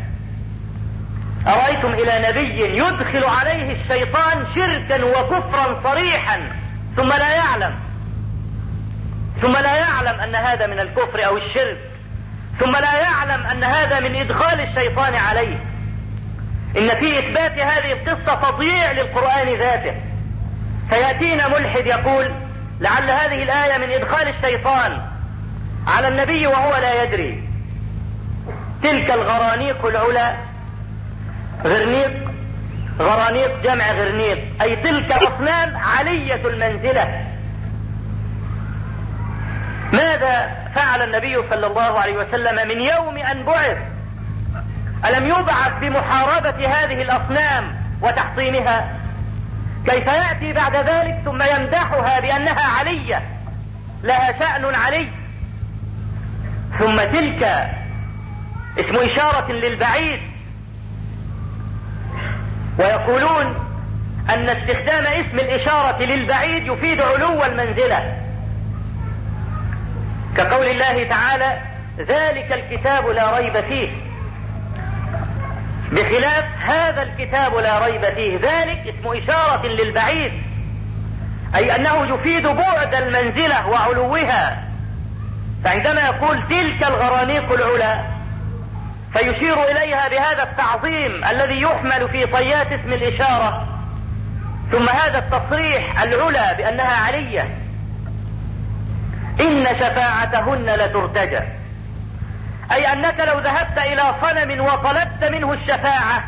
أرأيتم 1.47 1.93
إلى 1.93 2.29
نبي 2.29 2.77
يدخل 2.77 3.23
عليه 3.23 3.81
الشيطان 3.81 4.45
شركا 4.55 5.05
وكفرا 5.05 5.81
صريحا 5.83 6.39
ثم 6.95 7.09
لا 7.09 7.35
يعلم. 7.35 7.75
ثم 9.41 9.53
لا 9.53 9.75
يعلم 9.75 10.19
أن 10.19 10.35
هذا 10.35 10.67
من 10.67 10.79
الكفر 10.79 11.25
أو 11.25 11.37
الشرك. 11.37 11.77
ثم 12.59 12.71
لا 12.71 13.01
يعلم 13.01 13.45
أن 13.45 13.63
هذا 13.63 13.99
من 13.99 14.15
إدخال 14.15 14.59
الشيطان 14.59 15.15
عليه. 15.15 15.74
إن 16.77 16.89
في 16.89 17.19
إثبات 17.19 17.59
هذه 17.59 17.91
القصة 17.91 18.51
تضييع 18.51 18.91
للقرآن 18.91 19.47
ذاته. 19.47 19.95
فيأتينا 20.89 21.47
ملحد 21.47 21.87
يقول 21.87 22.31
لعل 22.79 23.11
هذه 23.11 23.43
الآية 23.43 23.77
من 23.77 23.91
إدخال 23.91 24.27
الشيطان 24.27 25.01
على 25.87 26.07
النبي 26.07 26.47
وهو 26.47 26.75
لا 26.75 27.03
يدري. 27.03 27.43
تلك 28.83 29.11
الغرانيق 29.11 29.85
العلا 29.85 30.35
غرنيق 31.65 32.13
غرانيق 32.99 33.61
جمع 33.63 33.91
غرنيق 33.91 34.39
أي 34.61 34.75
تلك 34.75 35.11
الاصنام 35.11 35.77
علية 35.77 36.41
المنزلة. 36.47 37.25
ماذا 39.93 40.51
فعل 40.75 41.01
النبي 41.01 41.35
صلى 41.49 41.67
الله 41.67 41.99
عليه 41.99 42.13
وسلم 42.13 42.67
من 42.67 42.81
يوم 42.81 43.17
أن 43.17 43.43
بعث؟ 43.43 43.77
ألم 45.07 45.25
يبعث 45.25 45.71
بمحاربة 45.81 46.67
هذه 46.67 47.01
الأصنام 47.01 47.75
وتحطيمها؟ 48.01 48.89
كيف 49.85 50.07
يأتي 50.07 50.53
بعد 50.53 50.75
ذلك 50.75 51.21
ثم 51.25 51.41
يمدحها 51.41 52.19
بأنها 52.19 52.79
علية 52.79 53.23
لها 54.03 54.39
شأن 54.39 54.75
علي. 54.75 55.07
ثم 56.79 56.97
تلك 56.97 57.43
اسم 58.79 58.95
إشارة 58.95 59.51
للبعيد. 59.51 60.19
ويقولون 62.79 63.45
أن 64.29 64.49
استخدام 64.49 65.03
اسم 65.03 65.39
الإشارة 65.39 66.03
للبعيد 66.03 66.67
يفيد 66.67 67.01
علو 67.01 67.45
المنزلة. 67.45 68.17
كقول 70.37 70.65
الله 70.65 71.03
تعالى 71.03 71.61
ذلك 71.97 72.51
الكتاب 72.51 73.07
لا 73.07 73.37
ريب 73.37 73.61
فيه. 73.61 74.04
بخلاف 75.91 76.45
هذا 76.59 77.01
الكتاب 77.01 77.55
لا 77.55 77.85
ريب 77.85 78.05
فيه. 78.05 78.37
ذلك 78.37 78.79
اسم 78.87 79.23
إشارة 79.23 79.67
للبعيد. 79.67 80.31
أي 81.55 81.75
أنه 81.75 82.15
يفيد 82.15 82.47
بعد 82.47 82.95
المنزلة 82.95 83.67
وعلوها. 83.67 84.63
فعندما 85.63 86.01
يقول 86.01 86.47
تلك 86.49 86.83
الغرانيق 86.87 87.51
العلا 87.53 88.03
فيشير 89.13 89.63
إليها 89.63 90.07
بهذا 90.07 90.43
التعظيم 90.43 91.25
الذي 91.25 91.61
يحمل 91.61 92.09
في 92.09 92.25
طيات 92.25 92.67
اسم 92.71 92.93
الإشارة. 92.93 93.67
ثم 94.71 94.89
هذا 94.89 95.17
التصريح 95.17 96.01
العلا 96.01 96.53
بأنها 96.53 97.05
علية. 97.07 97.49
إن 99.41 99.65
شفاعتهن 99.65 100.65
لترتجى. 100.65 101.39
أي 102.71 102.93
أنك 102.93 103.19
لو 103.19 103.39
ذهبت 103.39 103.77
إلى 103.77 104.15
صنم 104.21 104.61
وطلبت 104.61 105.23
منه 105.31 105.53
الشفاعة 105.53 106.23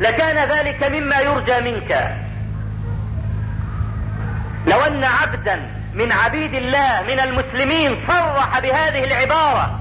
لكان 0.00 0.48
ذلك 0.50 0.84
مما 0.84 1.20
يرجى 1.20 1.60
منك. 1.60 2.16
لو 4.66 4.80
أن 4.80 5.04
عبدا 5.04 5.70
من 5.94 6.12
عبيد 6.12 6.54
الله 6.54 7.02
من 7.02 7.20
المسلمين 7.20 7.96
صرح 8.08 8.58
بهذه 8.58 9.04
العبارة 9.04 9.80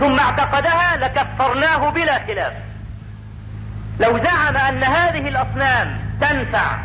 ثم 0.00 0.18
اعتقدها 0.18 0.96
لكفرناه 0.96 1.90
بلا 1.90 2.18
خلاف. 2.26 2.52
لو 4.00 4.18
زعم 4.24 4.56
أن 4.56 4.84
هذه 4.84 5.28
الأصنام 5.28 6.00
تنفع 6.20 6.78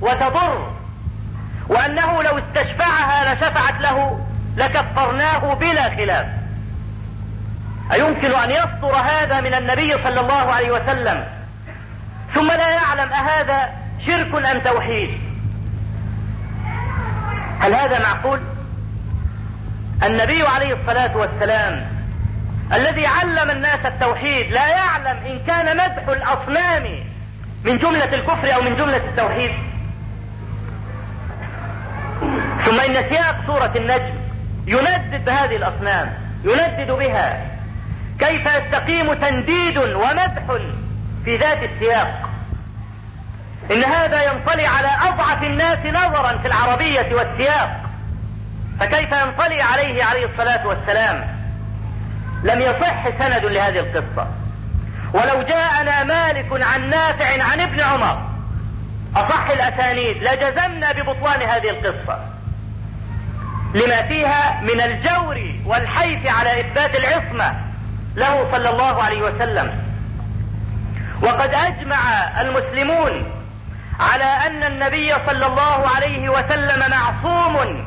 وتضر 0.00 0.72
وأنه 1.68 2.22
لو 2.22 2.38
استشفعها 2.38 3.34
لشفعت 3.34 3.80
له 3.80 4.26
لكفرناه 4.56 5.54
بلا 5.54 5.82
خلاف. 5.82 6.26
أيمكن 7.92 8.32
أن 8.32 8.50
يصدر 8.50 8.96
هذا 8.96 9.40
من 9.40 9.54
النبي 9.54 9.92
صلى 9.92 10.20
الله 10.20 10.52
عليه 10.52 10.70
وسلم؟ 10.70 11.24
ثم 12.34 12.46
لا 12.46 12.70
يعلم 12.70 13.12
أهذا 13.12 13.72
شرك 14.06 14.46
أم 14.46 14.60
توحيد. 14.60 15.18
هل 17.60 17.74
هذا 17.74 17.98
معقول؟ 17.98 18.40
النبي 20.04 20.42
عليه 20.42 20.74
الصلاة 20.74 21.16
والسلام 21.16 21.86
الذي 22.72 23.06
علم 23.06 23.50
الناس 23.50 23.86
التوحيد 23.86 24.52
لا 24.52 24.68
يعلم 24.68 25.18
إن 25.26 25.40
كان 25.46 25.76
مدح 25.76 26.08
الأصنام 26.08 27.04
من 27.64 27.78
جملة 27.78 28.14
الكفر 28.14 28.54
أو 28.54 28.62
من 28.62 28.76
جملة 28.76 28.96
التوحيد. 28.96 29.52
ثم 32.64 32.80
إن 32.80 32.94
سياق 32.94 33.36
سورة 33.46 33.72
النجم 33.76 34.14
يندد 34.66 35.24
بهذه 35.24 35.56
الأصنام 35.56 36.14
يندد 36.44 36.90
بها. 36.90 37.55
كيف 38.18 38.46
يستقيم 38.46 39.14
تنديد 39.14 39.78
ومدح 39.78 40.42
في 41.24 41.36
ذات 41.36 41.58
السياق. 41.62 42.30
إن 43.70 43.84
هذا 43.84 44.22
ينطلي 44.22 44.66
على 44.66 44.88
أضعف 45.08 45.42
الناس 45.42 45.78
نظرا 45.86 46.38
في 46.38 46.48
العربية 46.48 47.14
والسياق. 47.14 47.80
فكيف 48.80 49.12
ينطلي 49.12 49.62
عليه 49.62 50.04
عليه 50.04 50.26
الصلاة 50.26 50.66
والسلام؟ 50.66 51.36
لم 52.44 52.60
يصح 52.60 53.04
سند 53.18 53.44
لهذه 53.44 53.78
القصة. 53.78 54.26
ولو 55.12 55.42
جاءنا 55.42 56.04
مالك 56.04 56.46
عن 56.52 56.90
نافع 56.90 57.42
عن 57.42 57.60
ابن 57.60 57.80
عمر 57.80 58.22
أصح 59.16 59.50
الأسانيد 59.50 60.16
لجزمنا 60.16 60.92
ببطلان 60.92 61.42
هذه 61.42 61.70
القصة. 61.70 62.20
لما 63.74 64.02
فيها 64.02 64.60
من 64.60 64.80
الجور 64.80 65.54
والحيف 65.64 66.38
على 66.38 66.60
إثبات 66.60 66.96
العصمة 66.96 67.54
له 68.16 68.48
صلى 68.52 68.70
الله 68.70 69.02
عليه 69.02 69.22
وسلم. 69.22 69.82
وقد 71.22 71.54
أجمع 71.54 71.98
المسلمون 72.40 73.32
على 74.00 74.24
أن 74.24 74.64
النبي 74.64 75.14
صلى 75.26 75.46
الله 75.46 75.88
عليه 75.96 76.28
وسلم 76.28 76.90
معصوم 76.90 77.86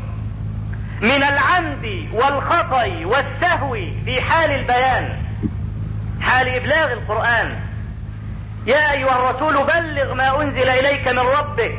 من 1.02 1.24
العمد 1.24 2.10
والخطأ 2.14 2.86
والسهو 3.04 3.74
في 4.06 4.22
حال 4.22 4.52
البيان 4.52 5.18
حال 6.22 6.48
إبلاغ 6.56 6.94
القرآن. 6.94 7.60
يا 8.66 8.92
أيها 8.92 9.16
الرسول 9.16 9.64
بلغ 9.64 10.14
ما 10.14 10.42
أنزل 10.42 10.70
إليك 10.70 11.08
من 11.08 11.20
ربك 11.20 11.76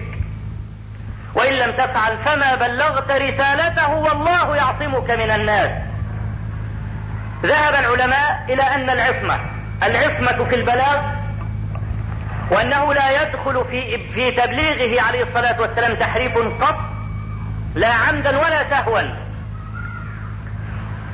وإن 1.34 1.54
لم 1.54 1.70
تفعل 1.70 2.18
فما 2.24 2.54
بلغت 2.54 3.10
رسالته 3.10 3.90
والله 3.90 4.56
يعصمك 4.56 5.10
من 5.10 5.30
الناس. 5.30 5.70
ذهب 7.42 7.74
العلماء 7.74 8.44
إلى 8.48 8.62
أن 8.62 8.90
العصمة 8.90 9.38
العصمة 9.82 10.44
في 10.44 10.54
البلاغ 10.54 11.02
وأنه 12.50 12.94
لا 12.94 13.22
يدخل 13.22 13.64
في 13.70 13.98
في 14.14 14.30
تبليغه 14.30 15.02
عليه 15.02 15.22
الصلاة 15.22 15.60
والسلام 15.60 15.94
تحريف 15.94 16.38
قط 16.38 16.78
لا 17.74 17.88
عمدا 17.88 18.38
ولا 18.38 18.70
سهوا. 18.70 19.00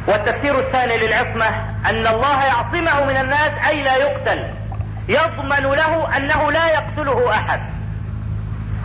والتفسير 0.07 0.59
الثاني 0.59 0.97
للعصمة 0.99 1.47
أن 1.91 2.07
الله 2.07 2.45
يعصمه 2.45 3.05
من 3.05 3.17
الناس 3.17 3.51
أي 3.69 3.83
لا 3.83 3.97
يقتل 3.97 4.51
يضمن 5.09 5.63
له 5.63 6.17
أنه 6.17 6.53
لا 6.53 6.69
يقتله 6.69 7.31
أحد. 7.31 7.61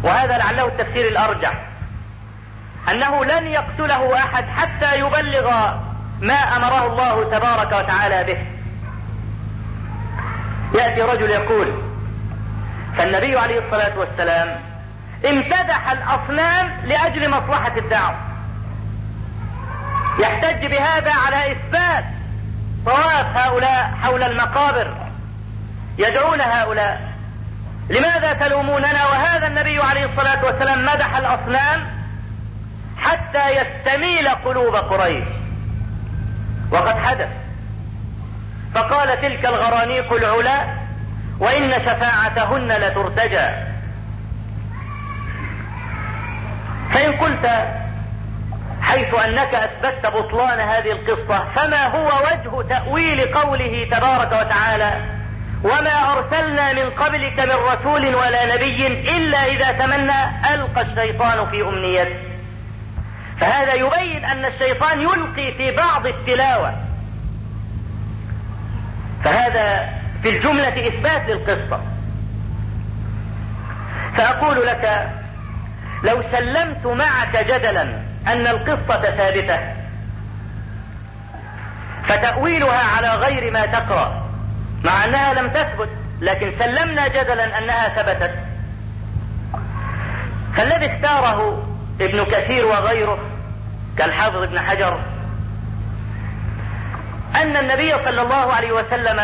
وهذا 0.04 0.38
لعله 0.38 0.66
التفسير 0.68 1.08
الأرجح 1.08 1.54
أنه 2.92 3.26
لن 3.26 3.48
يقتله 3.48 4.18
أحد 4.18 4.46
حتى 4.58 5.00
يبلغ 5.00 5.74
ما 6.22 6.34
أمره 6.34 6.88
الله 6.88 7.24
تبارك 7.38 7.68
وتعالى 7.68 8.24
به. 8.24 8.38
يأتي 10.80 11.02
رجل 11.02 11.30
يقول 11.30 11.82
فالنبي 12.98 13.38
عليه 13.38 13.60
الصلاة 13.60 14.00
والسلام 14.00 14.62
امتدح 15.30 15.92
الأصنام 15.92 16.72
لأجل 16.84 17.30
مصلحة 17.30 17.78
الدعوة. 17.78 18.16
يحتج 20.20 20.66
بهذا 20.66 21.12
على 21.26 21.52
إثبات 21.52 22.06
طواف 22.86 23.38
هؤلاء 23.38 23.94
حول 24.02 24.24
المقابر. 24.24 24.96
يدعون 25.98 26.42
هؤلاء. 26.42 27.12
لماذا 27.90 28.34
تلوموننا؟ 28.34 29.06
وهذا 29.06 29.48
النبي 29.48 29.80
عليه 29.80 30.06
الصلاة 30.06 30.46
والسلام 30.46 30.86
مدح 30.86 31.18
الأصنام 31.18 31.88
حتى 32.98 33.50
يستميل 33.50 34.30
قلوب 34.30 34.76
قريش. 34.76 35.41
وقد 36.72 36.98
حدث. 36.98 37.28
فقال 38.76 39.22
تلك 39.22 39.46
الغرانيق 39.46 40.14
العلا 40.14 40.66
وإن 41.40 41.72
شفاعتهن 41.72 42.68
لترتجى. 42.68 43.50
فإن 46.94 47.12
قلت 47.14 47.50
حيث 48.82 49.14
أنك 49.26 49.54
أثبتت 49.56 50.06
بطلان 50.06 50.60
هذه 50.60 50.92
القصة 50.92 51.46
فما 51.56 51.88
هو 51.88 52.08
وجه 52.08 52.68
تأويل 52.68 53.22
قوله 53.22 53.88
تبارك 53.92 54.32
وتعالى؟ 54.32 54.94
وما 55.64 56.14
أرسلنا 56.14 56.74
من 56.74 56.90
قبلك 56.90 57.40
من 57.40 57.56
رسول 57.56 58.16
ولا 58.16 58.56
نبي 58.56 58.88
إلا 58.88 59.46
إذا 59.46 59.72
تمنى 59.72 60.54
ألقى 60.54 60.82
الشيطان 60.82 61.50
في 61.52 61.62
أمنيته. 61.62 62.31
فهذا 63.42 63.74
يبين 63.74 64.26
أن 64.26 64.46
الشيطان 64.46 65.02
يلقي 65.02 65.54
في 65.54 65.72
بعض 65.72 66.08
التلاوة. 66.08 66.76
فهذا 69.24 69.90
في 70.24 70.38
الجملة 70.38 70.88
إثبات 70.88 71.30
للقصة. 71.30 71.82
فأقول 74.18 74.68
لك 74.68 75.10
لو 76.04 76.24
سلمت 76.32 76.86
معك 76.86 77.46
جدلا 77.46 77.82
أن 78.28 78.48
القصة 78.48 79.02
ثابتة 79.02 79.60
فتأويلها 82.04 82.98
على 82.98 83.16
غير 83.16 83.52
ما 83.52 83.66
تقرأ 83.66 84.30
مع 84.84 85.06
انها 85.06 85.34
لم 85.34 85.48
تثبت 85.48 85.90
لكن 86.22 86.54
سلمنا 86.60 87.08
جدلا 87.08 87.58
أنها 87.58 87.90
ثبتت. 87.90 88.34
فالذي 90.56 90.86
اختاره 90.86 91.68
ابن 92.02 92.24
كثير 92.24 92.66
وغيره 92.66 93.31
كالحافظ 93.98 94.44
ابن 94.44 94.60
حجر 94.60 95.00
أن 97.42 97.58
النبي 97.58 97.92
صلى 97.92 98.22
الله 98.22 98.54
عليه 98.54 98.72
وسلم 98.72 99.22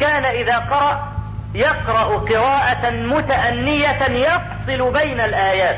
كان 0.00 0.24
إذا 0.24 0.58
قرأ 0.58 1.12
يقرأ 1.54 2.18
قراءة 2.18 2.90
متأنية 2.90 4.02
يفصل 4.02 4.92
بين 4.92 5.20
الآيات. 5.20 5.76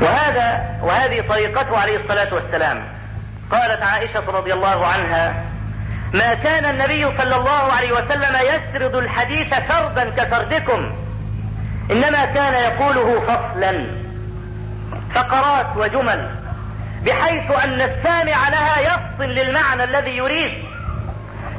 وهذا 0.00 0.64
وهذه 0.82 1.24
طريقته 1.28 1.78
عليه 1.78 1.96
الصلاة 1.96 2.34
والسلام. 2.34 2.84
قالت 3.52 3.82
عائشة 3.82 4.24
رضي 4.28 4.52
الله 4.52 4.86
عنها 4.86 5.34
ما 6.14 6.34
كان 6.34 6.64
النبي 6.64 7.04
صلى 7.18 7.36
الله 7.36 7.72
عليه 7.72 7.92
وسلم 7.92 8.36
يسرد 8.36 8.94
الحديث 8.94 9.54
سردا 9.68 10.10
كسردكم 10.10 10.92
إنما 11.90 12.24
كان 12.24 12.54
يقوله 12.54 13.20
فصلا. 13.20 14.03
فقرات 15.14 15.66
وجمل 15.76 16.30
بحيث 17.06 17.50
أن 17.64 17.80
السامع 17.80 18.48
لها 18.48 18.80
يفصل 18.80 19.30
للمعنى 19.30 19.84
الذي 19.84 20.16
يريد. 20.16 20.64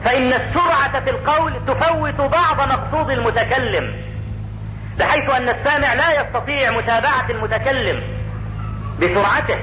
فإن 0.06 0.34
السرعة 0.34 1.00
في 1.00 1.10
القول 1.10 1.54
تفوت 1.68 2.32
بعض 2.32 2.62
مقصود 2.70 3.12
المتكلم 3.12 3.94
بحيث 5.00 5.30
أن 5.30 5.50
السامع 5.50 5.94
لا 5.94 6.22
يستطيع 6.22 6.72
متابعة 6.72 7.30
المتكلم 7.30 8.04
بسرعته. 9.00 9.60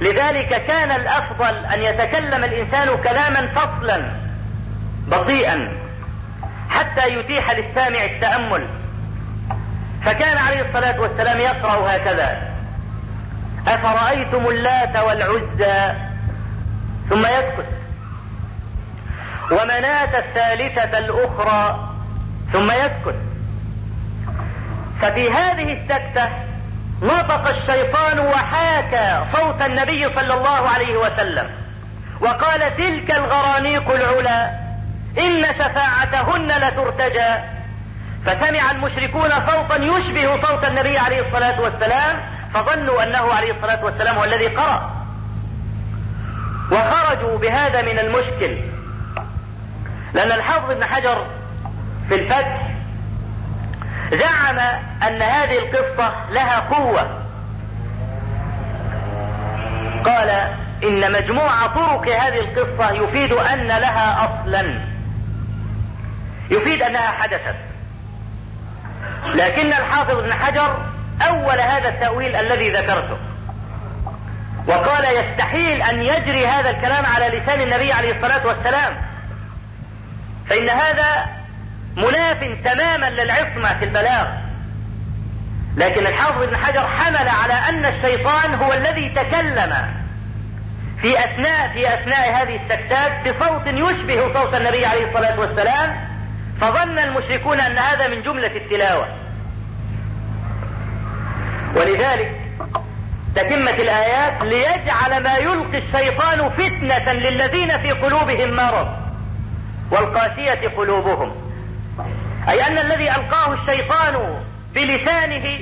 لذلك 0.00 0.66
كان 0.66 0.90
الأفضل 0.90 1.64
أن 1.66 1.82
يتكلم 1.82 2.44
الإنسان 2.44 2.88
كلاما 3.02 3.48
فصلا 3.54 4.10
بطيئا 5.06 5.72
حتى 6.70 7.08
يتيح 7.08 7.50
للسامع 7.50 8.04
التأمل. 8.04 8.66
فكان 10.04 10.38
عليه 10.38 10.62
الصلاة 10.62 11.00
والسلام 11.00 11.38
يقرأ 11.38 11.96
هكذا. 11.96 12.53
أفرأيتم 13.66 14.46
اللات 14.46 14.96
والعزى؟ 14.96 15.94
ثم 17.10 17.26
يسكت. 17.26 17.66
ومناة 19.50 20.18
الثالثة 20.18 20.98
الأخرى؟ 20.98 21.88
ثم 22.52 22.70
يسكت. 22.70 23.16
ففي 25.02 25.30
هذه 25.30 25.72
السكتة 25.72 26.28
نطق 27.02 27.48
الشيطان 27.48 28.18
وحاكى 28.18 29.24
صوت 29.32 29.62
النبي 29.62 30.04
صلى 30.04 30.34
الله 30.34 30.68
عليه 30.74 30.96
وسلم. 30.96 31.50
وقال 32.20 32.76
تلك 32.76 33.10
الغرانيق 33.10 33.90
العلا 33.90 34.50
إن 35.18 35.44
شفاعتهن 35.44 36.48
لترتجى. 36.48 37.34
فسمع 38.26 38.70
المشركون 38.70 39.30
صوتا 39.30 39.76
يشبه 39.76 40.42
صوت 40.42 40.64
النبي 40.64 40.98
عليه 40.98 41.20
الصلاة 41.28 41.60
والسلام 41.60 42.33
فظنوا 42.54 43.02
أنه 43.02 43.34
عليه 43.34 43.52
الصلاة 43.52 43.84
والسلام 43.84 44.16
هو 44.16 44.24
الذي 44.24 44.46
قرأ. 44.46 44.90
وخرجوا 46.72 47.38
بهذا 47.38 47.82
من 47.82 47.98
المشكل. 47.98 48.58
لأن 50.14 50.32
الحافظ 50.32 50.70
ابن 50.70 50.84
حجر 50.84 51.26
في 52.08 52.14
الفتح 52.14 52.70
زعم 54.12 54.58
أن 55.08 55.22
هذه 55.22 55.58
القصة 55.58 56.14
لها 56.30 56.60
قوة. 56.60 57.20
قال 60.04 60.28
إن 60.84 61.12
مجموع 61.12 61.66
طرق 61.66 62.08
هذه 62.08 62.40
القصة 62.40 62.90
يفيد 62.90 63.32
أن 63.32 63.66
لها 63.66 64.24
أصلا. 64.24 64.80
يفيد 66.50 66.82
أنها 66.82 67.10
حدثت. 67.10 67.56
لكن 69.34 69.66
الحافظ 69.66 70.18
ابن 70.18 70.32
حجر 70.32 70.93
أول 71.22 71.60
هذا 71.60 71.88
التأويل 71.88 72.36
الذي 72.36 72.70
ذكرته. 72.70 73.16
وقال 74.68 75.04
يستحيل 75.04 75.82
أن 75.82 76.02
يجري 76.02 76.46
هذا 76.46 76.70
الكلام 76.70 77.06
على 77.06 77.38
لسان 77.38 77.60
النبي 77.60 77.92
عليه 77.92 78.12
الصلاة 78.12 78.46
والسلام. 78.46 78.96
فإن 80.50 80.68
هذا 80.68 81.26
مناف 81.96 82.38
تماما 82.64 83.10
للعصمة 83.10 83.78
في 83.78 83.84
البلاغ. 83.84 84.26
لكن 85.76 86.06
الحافظ 86.06 86.42
ابن 86.42 86.56
حجر 86.56 86.88
حمل 86.88 87.28
على 87.28 87.54
أن 87.54 87.84
الشيطان 87.84 88.54
هو 88.54 88.72
الذي 88.72 89.08
تكلم 89.08 89.74
في 91.02 91.24
اثناء 91.24 91.68
في 91.68 91.94
أثناء 91.94 92.42
هذه 92.42 92.60
السكتات 92.64 93.28
بصوت 93.28 93.66
يشبه 93.66 94.34
صوت 94.34 94.54
النبي 94.54 94.86
عليه 94.86 95.06
الصلاة 95.08 95.40
والسلام. 95.40 96.14
فظن 96.60 96.98
المشركون 96.98 97.60
أن 97.60 97.78
هذا 97.78 98.08
من 98.08 98.22
جملة 98.22 98.46
التلاوة. 98.56 99.08
ولذلك 101.76 102.40
تتمة 103.34 103.70
الآيات 103.70 104.42
ليجعل 104.42 105.22
ما 105.22 105.36
يلقي 105.36 105.78
الشيطان 105.78 106.50
فتنة 106.50 107.12
للذين 107.12 107.78
في 107.78 107.90
قلوبهم 107.90 108.56
مرض 108.56 108.88
والقاسية 109.90 110.68
قلوبهم. 110.76 111.32
أي 112.48 112.66
أن 112.66 112.78
الذي 112.78 113.10
ألقاه 113.10 113.52
الشيطان 113.52 114.40
بلسانه 114.74 115.58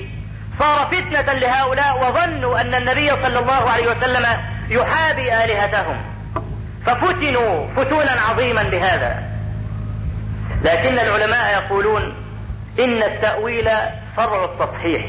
صار 0.59 0.89
فتنة 0.93 1.33
لهؤلاء 1.33 2.09
وظنوا 2.09 2.61
أن 2.61 2.75
النبي 2.75 3.11
صلى 3.11 3.39
الله 3.39 3.71
عليه 3.71 3.91
وسلم 3.91 4.27
يحابي 4.71 5.45
آلهتهم. 5.45 5.97
ففتنوا 6.87 7.67
فتونا 7.77 8.17
عظيما 8.31 8.63
بهذا. 8.63 9.23
لكن 10.65 10.99
العلماء 10.99 11.53
يقولون 11.53 12.15
إن 12.79 13.03
التأويل 13.03 13.69
فرع 14.17 14.45
التصحيح. 14.45 15.03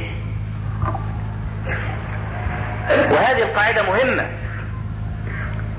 وهذه 2.90 3.44
القاعدة 3.44 3.84
مهمة. 3.84 4.26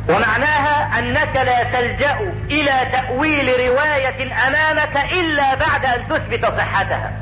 ومعناها 0.09 0.99
أنك 0.99 1.37
لا 1.37 1.63
تلجأ 1.63 2.33
إلى 2.51 2.91
تأويل 2.93 3.49
رواية 3.69 4.47
أمامك 4.49 5.13
إلا 5.13 5.55
بعد 5.55 5.85
أن 5.85 6.09
تثبت 6.09 6.45
صحتها. 6.59 7.13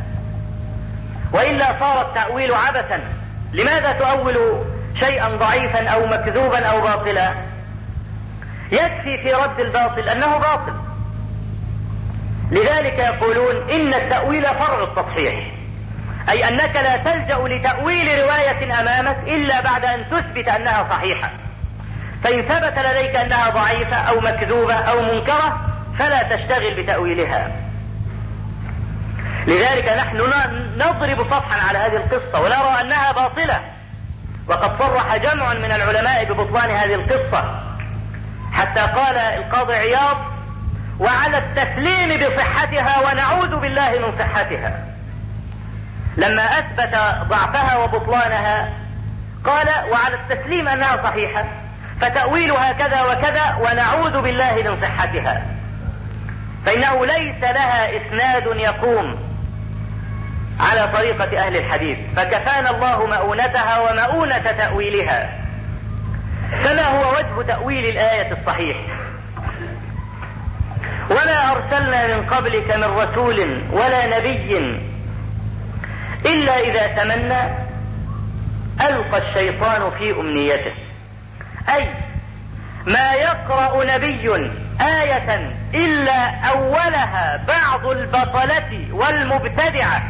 وإلا 1.32 1.66
صار 1.80 2.00
التأويل 2.00 2.54
عبثا. 2.54 3.00
لماذا 3.52 3.92
تؤول 3.92 4.64
شيئا 5.00 5.28
ضعيفا 5.28 5.88
أو 5.88 6.06
مكذوبا 6.06 6.66
أو 6.66 6.80
باطلا؟ 6.80 7.32
يكفي 8.72 9.18
في 9.18 9.32
رد 9.32 9.60
الباطل 9.60 10.08
أنه 10.08 10.38
باطل. 10.38 10.74
لذلك 12.50 12.98
يقولون 12.98 13.70
إن 13.70 13.94
التأويل 13.94 14.42
فرع 14.42 14.82
التصحيح. 14.82 15.34
أي 16.28 16.48
أنك 16.48 16.76
لا 16.76 16.96
تلجأ 16.96 17.56
لتأويل 17.56 18.22
رواية 18.22 18.80
أمامك 18.80 19.16
إلا 19.26 19.60
بعد 19.60 19.84
أن 19.84 20.04
تثبت 20.10 20.48
أنها 20.48 20.86
صحيحة. 20.90 21.30
فإن 22.24 22.42
ثبت 22.42 22.78
لديك 22.78 23.16
أنها 23.16 23.50
ضعيفة 23.50 23.96
أو 23.96 24.20
مكذوبة 24.20 24.74
أو 24.74 25.02
منكرة 25.02 25.60
فلا 25.98 26.22
تشتغل 26.22 26.74
بتأويلها. 26.74 27.50
لذلك 29.46 29.88
نحن 29.88 30.16
نضرب 30.76 31.30
صفحا 31.30 31.68
على 31.68 31.78
هذه 31.78 31.96
القصة 31.96 32.40
ونرى 32.40 32.80
أنها 32.80 33.12
باطلة. 33.12 33.60
وقد 34.48 34.78
صرح 34.78 35.16
جمع 35.16 35.54
من 35.54 35.72
العلماء 35.72 36.24
ببطلان 36.24 36.70
هذه 36.70 36.94
القصة. 36.94 37.60
حتى 38.52 38.80
قال 38.80 39.16
القاضي 39.16 39.74
عياض 39.74 40.16
وعلى 41.00 41.38
التسليم 41.38 42.08
بصحتها 42.08 43.00
ونعوذ 43.00 43.56
بالله 43.56 43.90
من 43.90 44.18
صحتها. 44.18 44.91
لما 46.16 46.42
أثبت 46.42 46.96
ضعفها 47.28 47.76
وبطلانها 47.76 48.72
قال 49.44 49.68
وعلى 49.90 50.14
التسليم 50.14 50.68
أنها 50.68 50.96
صحيحة 51.04 51.44
فتأويلها 52.00 52.72
كذا 52.72 53.02
وكذا 53.02 53.58
ونعوذ 53.60 54.22
بالله 54.22 54.54
من 54.54 54.78
صحتها. 54.82 55.42
فإنه 56.66 57.06
ليس 57.06 57.42
لها 57.42 57.96
إسناد 57.96 58.46
يقوم 58.56 59.16
على 60.60 60.88
طريقة 60.88 61.46
أهل 61.46 61.56
الحديث 61.56 61.98
فكفانا 62.16 62.70
الله 62.70 63.06
مؤونتها 63.06 63.78
ومؤونة 63.78 64.38
تأويلها. 64.38 65.38
فما 66.64 66.88
هو 66.88 67.12
وجه 67.12 67.46
تأويل 67.46 67.84
الآية 67.84 68.32
الصحيح؟ 68.32 68.76
وما 71.10 71.52
أرسلنا 71.52 72.16
من 72.16 72.26
قبلك 72.26 72.76
من 72.76 72.84
رسول 72.84 73.62
ولا 73.72 74.18
نبي 74.18 74.82
إلا 76.26 76.60
إذا 76.60 76.86
تمنى 76.86 77.42
ألقى 78.80 79.28
الشيطان 79.28 79.90
في 79.98 80.10
أمنيته. 80.10 80.72
أي 81.74 81.88
ما 82.86 83.12
يقرأ 83.12 83.84
نبي 83.84 84.50
آية 84.80 85.54
إلا 85.74 86.34
أولها 86.34 87.44
بعض 87.48 87.86
البطلة 87.86 88.88
والمبتدعة 88.92 90.02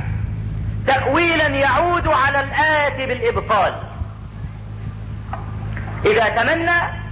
تأويلا 0.87 1.46
يعود 1.46 2.09
على 2.09 2.40
الآية 2.40 3.07
بالإبطال. 3.07 3.75
إذا 6.07 6.29
تمنى 6.29 7.03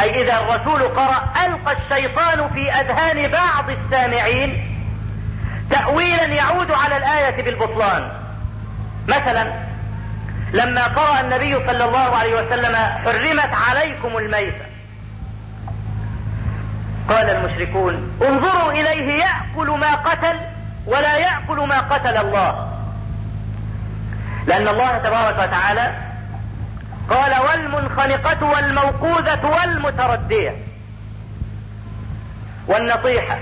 أي 0.00 0.22
إذا 0.22 0.38
الرسول 0.38 0.82
قرأ 0.82 1.28
ألقى 1.46 1.76
الشيطان 1.76 2.50
في 2.54 2.72
أذهان 2.72 3.30
بعض 3.30 3.70
السامعين 3.70 4.78
تأويلا 5.70 6.24
يعود 6.24 6.70
على 6.70 6.96
الآية 6.96 7.42
بالبطلان. 7.42 8.25
مثلا 9.08 9.52
لما 10.52 10.86
قرأ 10.86 11.20
النبي 11.20 11.54
صلى 11.54 11.84
الله 11.84 12.16
عليه 12.16 12.42
وسلم 12.42 12.76
حرمت 12.76 13.50
عليكم 13.68 14.16
الميتة. 14.16 14.66
قال 17.08 17.30
المشركون 17.30 18.18
انظروا 18.22 18.72
إليه 18.72 19.24
يأكل 19.24 19.70
ما 19.70 19.94
قتل 19.94 20.36
ولا 20.86 21.16
يأكل 21.16 21.56
ما 21.56 21.80
قتل 21.80 22.16
الله. 22.16 22.72
لأن 24.46 24.68
الله 24.68 24.98
تبارك 24.98 25.38
وتعالى 25.38 25.94
قال 27.10 27.34
والمنخنقة 27.48 28.46
والموقوذة 28.46 29.46
والمتردية. 29.46 30.56
والنطيحة 32.66 33.38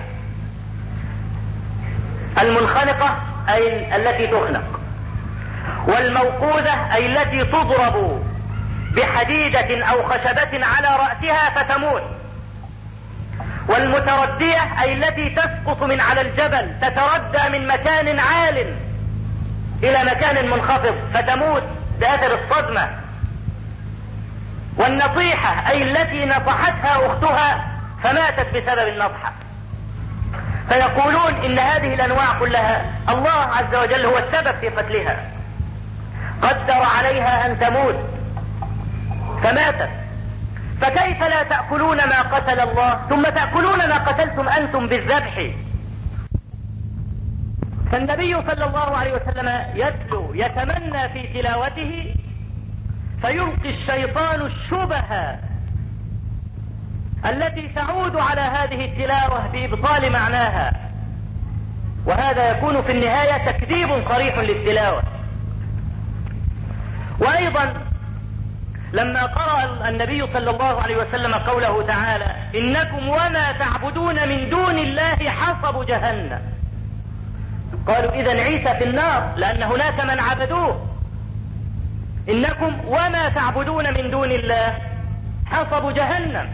المنخنقة 2.40 3.16
أي 3.48 3.96
التي 3.96 4.26
تخنق. 4.26 4.80
والموقوذة 5.86 6.94
أي 6.94 7.06
التي 7.06 7.44
تضرب 7.44 8.24
بحديدة 8.96 9.86
أو 9.86 10.02
خشبة 10.02 10.66
على 10.66 10.88
رأسها 10.88 11.50
فتموت. 11.50 12.02
والمتردية 13.68 14.82
أي 14.82 14.92
التي 14.92 15.30
تسقط 15.30 15.82
من 15.82 16.00
على 16.00 16.20
الجبل 16.20 16.70
تتردى 16.82 17.58
من 17.58 17.66
مكان 17.66 18.18
عال 18.18 18.74
إلى 19.82 20.04
مكان 20.04 20.50
منخفض 20.50 20.94
فتموت 21.14 21.62
بأثر 22.00 22.38
الصدمة. 22.38 22.88
والنطيحة 24.76 25.70
أي 25.70 25.82
التي 25.82 26.26
نصحتها 26.26 27.06
أختها 27.06 27.66
فماتت 28.02 28.46
بسبب 28.48 28.88
النصحة. 28.88 29.32
فيقولون 30.68 31.44
إن 31.44 31.58
هذه 31.58 31.94
الأنواع 31.94 32.38
كلها 32.40 32.84
الله 33.08 33.30
عز 33.30 33.74
وجل 33.74 34.06
هو 34.06 34.18
السبب 34.18 34.54
في 34.60 34.68
قتلها. 34.68 35.24
قدر 36.44 36.82
عليها 36.98 37.46
أن 37.46 37.58
تموت. 37.58 37.96
فماتت. 39.42 39.90
فكيف 40.80 41.22
لا 41.22 41.42
تأكلون 41.42 41.96
ما 41.96 42.22
قتل 42.22 42.60
الله؟ 42.60 43.00
ثم 43.08 43.22
تأكلون 43.22 43.78
ما 43.78 43.98
قتلتم 43.98 44.48
أنتم 44.48 44.86
بالذبح. 44.86 45.50
فالنبي 47.92 48.34
صلى 48.34 48.64
الله 48.64 48.96
عليه 48.96 49.12
وسلم 49.12 49.62
يتلو 49.74 50.34
يتمنى 50.34 51.08
في 51.08 51.22
تلاوته 51.34 52.14
فيلقي 53.22 53.70
الشيطان 53.70 54.40
الشبه 54.40 55.38
التي 57.30 57.68
تعود 57.68 58.16
على 58.16 58.40
هذه 58.40 58.84
التلاوة 58.84 59.46
بإبطال 59.46 60.12
معناها. 60.12 60.72
وهذا 62.06 62.50
يكون 62.50 62.82
في 62.82 62.92
النهاية 62.92 63.50
تكذيب 63.50 64.08
صريح 64.08 64.38
للتلاوة. 64.38 65.02
وأيضا 67.18 67.74
لما 68.92 69.22
قرأ 69.26 69.88
النبي 69.88 70.26
صلى 70.34 70.50
الله 70.50 70.82
عليه 70.82 70.96
وسلم 70.96 71.34
قوله 71.34 71.82
تعالى 71.82 72.26
إنكم 72.54 73.08
وما 73.08 73.52
تعبدون 73.52 74.28
من 74.28 74.50
دون 74.50 74.78
الله 74.78 75.30
حصب 75.30 75.86
جهنم. 75.86 76.40
قالوا 77.86 78.12
إذا 78.12 78.42
عيسى 78.42 78.74
في 78.78 78.84
النار 78.84 79.32
لأن 79.36 79.62
هناك 79.62 80.04
من 80.04 80.20
عبدوه. 80.20 80.86
إنكم 82.28 82.76
وما 82.86 83.28
تعبدون 83.28 83.94
من 83.94 84.10
دون 84.10 84.32
الله 84.32 84.78
حصب 85.46 85.94
جهنم. 85.94 86.48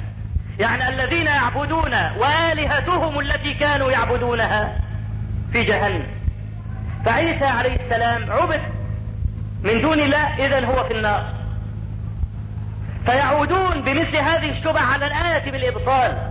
يعني 0.58 0.88
الذين 0.88 1.26
يعبدون 1.26 1.94
وآلهتهم 2.18 3.20
التي 3.20 3.54
كانوا 3.54 3.90
يعبدونها 3.90 4.78
في 5.52 5.64
جهنم. 5.64 6.06
فعيسى 7.04 7.44
عليه 7.44 7.76
السلام 7.86 8.32
عبد 8.32 8.60
من 9.64 9.80
دون 9.80 10.00
الله 10.00 10.46
اذا 10.46 10.66
هو 10.66 10.84
في 10.84 10.94
النار. 10.94 11.34
فيعودون 13.06 13.82
بمثل 13.82 14.16
هذه 14.16 14.50
الشبع 14.50 14.80
على 14.80 15.06
الآية 15.06 15.50
بالإبطال. 15.50 16.30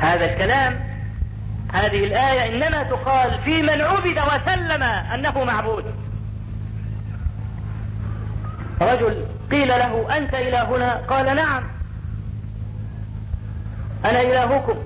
هذا 0.00 0.24
الكلام 0.24 0.80
هذه 1.72 2.04
الآية 2.04 2.54
إنما 2.54 2.82
تقال 2.82 3.38
في 3.44 3.62
من 3.62 3.80
عبد 3.80 4.18
وسلم 4.18 4.82
أنه 4.82 5.44
معبود. 5.44 5.84
رجل 8.82 9.26
قيل 9.50 9.68
له 9.68 10.16
أنت 10.16 10.34
إلهنا؟ 10.34 10.94
قال 10.94 11.36
نعم. 11.36 11.62
أنا 14.04 14.20
إلهكم. 14.20 14.78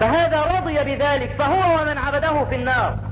فهذا 0.00 0.42
رضي 0.58 0.74
بذلك 0.74 1.34
فهو 1.38 1.80
ومن 1.80 1.98
عبده 1.98 2.44
في 2.44 2.54
النار. 2.54 3.11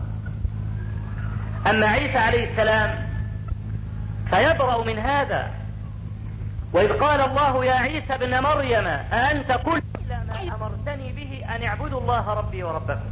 أما 1.67 1.87
عيسى 1.87 2.19
عليه 2.19 2.51
السلام 2.51 3.09
فيبرأ 4.31 4.85
من 4.85 4.99
هذا. 4.99 5.51
وإذ 6.73 6.93
قال 6.93 7.21
الله 7.21 7.65
يا 7.65 7.75
عيسى 7.75 8.15
ابن 8.15 8.43
مريم 8.43 8.87
أأنت 8.87 9.53
قلت 9.53 9.85
ما 10.29 10.57
أمرتني 10.57 11.13
به 11.13 11.57
أن 11.57 11.63
اعبدوا 11.63 12.01
الله 12.01 12.35
ربي 12.35 12.63
وربكم؟ 12.63 13.11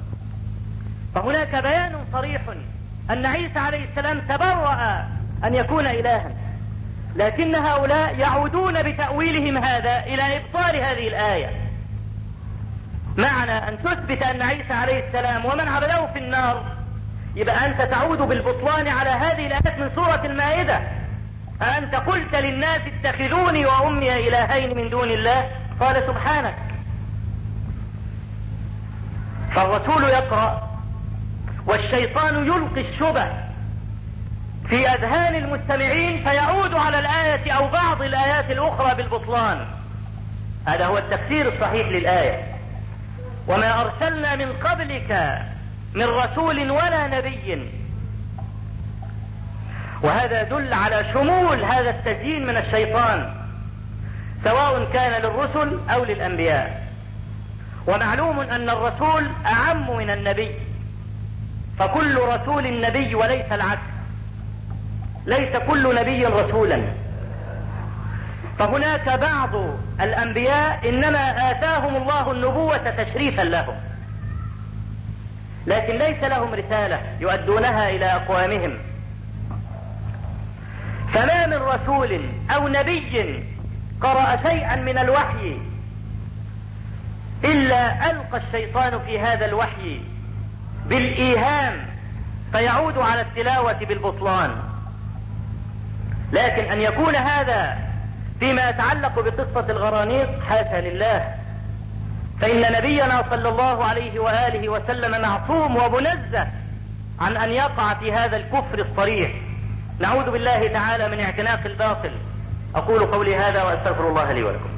فهناك 1.15 1.63
بيان 1.63 2.05
صريح 2.13 2.43
أن 3.11 3.27
عيسى 3.27 3.59
عليه 3.59 3.85
السلام 3.85 4.21
تبرأ 4.21 5.07
أن 5.45 5.55
يكون 5.55 5.87
إلها. 5.87 6.31
لكن 7.17 7.55
هؤلاء 7.55 8.19
يعودون 8.19 8.83
بتأويلهم 8.83 9.65
هذا 9.65 9.99
إلى 9.99 10.37
إبطال 10.37 10.77
هذه 10.77 11.09
الآية. 11.09 11.51
معنى 13.19 13.53
أن 13.53 13.83
تثبت 13.83 14.23
أن 14.23 14.43
عيسى 14.43 14.73
عليه 14.73 15.09
السلام 15.09 15.45
ومن 15.45 15.69
عبده 15.69 16.07
في 16.13 16.19
النار 16.19 16.78
يبقى 17.37 17.67
أنت 17.67 17.83
تعود 17.83 18.19
بالبطلان 18.19 18.89
على 18.89 19.11
هذه 19.11 19.47
الآيات 19.47 19.79
من 19.79 19.91
سورة 19.95 20.23
المائدة. 20.25 20.81
أأنت 21.63 21.95
قلت 21.95 22.35
للناس 22.35 22.81
اتخذوني 23.05 23.67
وأمي 23.67 24.29
إلهين 24.29 24.77
من 24.77 24.91
دون 24.91 25.11
الله؟ 25.11 25.51
قال 25.81 26.07
سبحانك. 26.07 26.55
فالرسول 29.55 30.05
يقرأ 30.05 30.69
والشيطان 31.67 32.47
يلقي 32.47 32.81
الشبه 32.81 33.27
في 34.69 34.89
أذهان 34.89 35.35
المستمعين 35.35 36.29
فيعود 36.29 36.75
على 36.75 36.99
الآية 36.99 37.53
أو 37.53 37.69
بعض 37.69 38.03
الآيات 38.03 38.51
الأخرى 38.51 38.95
بالبطلان. 38.95 39.67
هذا 40.67 40.87
هو 40.87 40.99
التفسير 40.99 41.55
الصحيح 41.55 41.89
للآية. 41.89 42.55
وما 43.47 43.81
أرسلنا 43.81 44.37
من 44.37 44.53
قبلك 44.53 45.43
من 45.95 46.05
رسول 46.05 46.71
ولا 46.71 47.07
نبي. 47.07 47.71
وهذا 50.03 50.43
يدل 50.43 50.73
على 50.73 51.05
شمول 51.15 51.65
هذا 51.65 51.91
التزيين 51.91 52.47
من 52.47 52.57
الشيطان 52.57 53.35
سواء 54.45 54.89
كان 54.93 55.23
للرسل 55.23 55.81
أو 55.91 56.05
للأنبياء. 56.05 56.89
ومعلوم 57.87 58.41
أن 58.41 58.71
الرسول 58.71 59.31
أعم 59.47 59.97
من 59.97 60.11
النبي. 60.11 60.51
فكل 61.79 62.19
رسول 62.19 62.81
نبي 62.81 63.15
وليس 63.15 63.53
العكس. 63.53 63.81
ليس 65.27 65.57
كل 65.57 65.95
نبي 65.95 66.27
رسولا. 66.27 66.83
فهناك 68.59 69.09
بعض 69.09 69.51
الأنبياء 70.01 70.89
إنما 70.89 71.51
آتاهم 71.51 71.97
الله 71.97 72.33
النبوة 72.33 72.77
تشريفا 72.77 73.43
لهم. 73.43 73.75
لكن 75.67 75.99
ليس 75.99 76.25
لهم 76.25 76.55
رسالة 76.55 77.01
يؤدونها 77.21 77.91
إلى 77.91 78.05
أقوامهم. 78.05 78.79
فما 81.15 81.47
من 81.47 81.57
رسول 81.57 82.21
أو 82.51 82.69
نبي 82.69 83.45
قرأ 84.01 84.37
شيئا 84.49 84.77
من 84.77 84.99
الوحي 84.99 85.59
إلا 87.45 88.11
ألقى 88.11 88.41
الشيطان 88.47 89.01
في 89.07 89.21
هذا 89.21 89.47
الوحي 89.47 90.01
بالإيهام 90.87 91.87
فيعود 92.53 92.99
على 92.99 93.21
التلاوة 93.21 93.73
بالبطلان. 93.73 94.51
لكن 96.33 96.65
أن 96.73 96.81
يكون 96.81 97.17
هذا 97.17 97.79
فيما 98.41 98.71
يتعلق 98.71 99.21
بقصة 99.21 99.71
الغرانيق 99.71 100.41
حاشا 100.49 100.81
لله 100.81 101.38
فإن 102.41 102.73
نبينا 102.73 103.25
صلى 103.31 103.49
الله 103.49 103.85
عليه 103.85 104.19
وآله 104.19 104.69
وسلم 104.69 105.23
معصوم 105.23 105.77
ومنزه 105.77 106.47
عن 107.21 107.37
أن 107.37 107.51
يقع 107.51 107.95
في 107.95 108.13
هذا 108.13 108.37
الكفر 108.37 108.79
الصريح. 108.91 109.31
نعوذ 109.99 110.31
بالله 110.31 110.67
تعالى 110.67 111.09
من 111.09 111.21
اعتناق 111.21 111.61
الباطل. 111.67 112.11
أقول 112.75 113.07
قولي 113.07 113.37
هذا 113.37 113.63
وأستغفر 113.63 114.09
الله 114.09 114.33
لي 114.33 114.43
ولكم. 114.43 114.71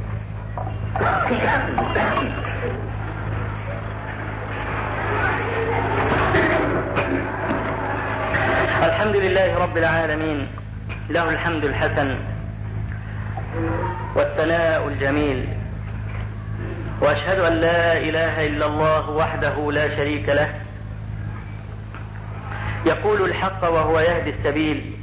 الحمد 8.83 9.16
لله 9.16 9.59
رب 9.59 9.77
العالمين 9.77 10.49
له 11.11 11.31
الحمد 11.31 11.64
الحسن 11.64 12.18
والثناء 14.16 14.88
الجميل. 14.88 15.60
وأشهد 17.00 17.38
أن 17.38 17.52
لا 17.52 17.96
إله 17.96 18.46
إلا 18.46 18.66
الله 18.66 19.10
وحده 19.10 19.72
لا 19.72 19.96
شريك 19.96 20.28
له. 20.28 20.54
يقول 22.86 23.22
الحق 23.22 23.70
وهو 23.70 24.00
يهدي 24.00 24.30
السبيل. 24.30 24.96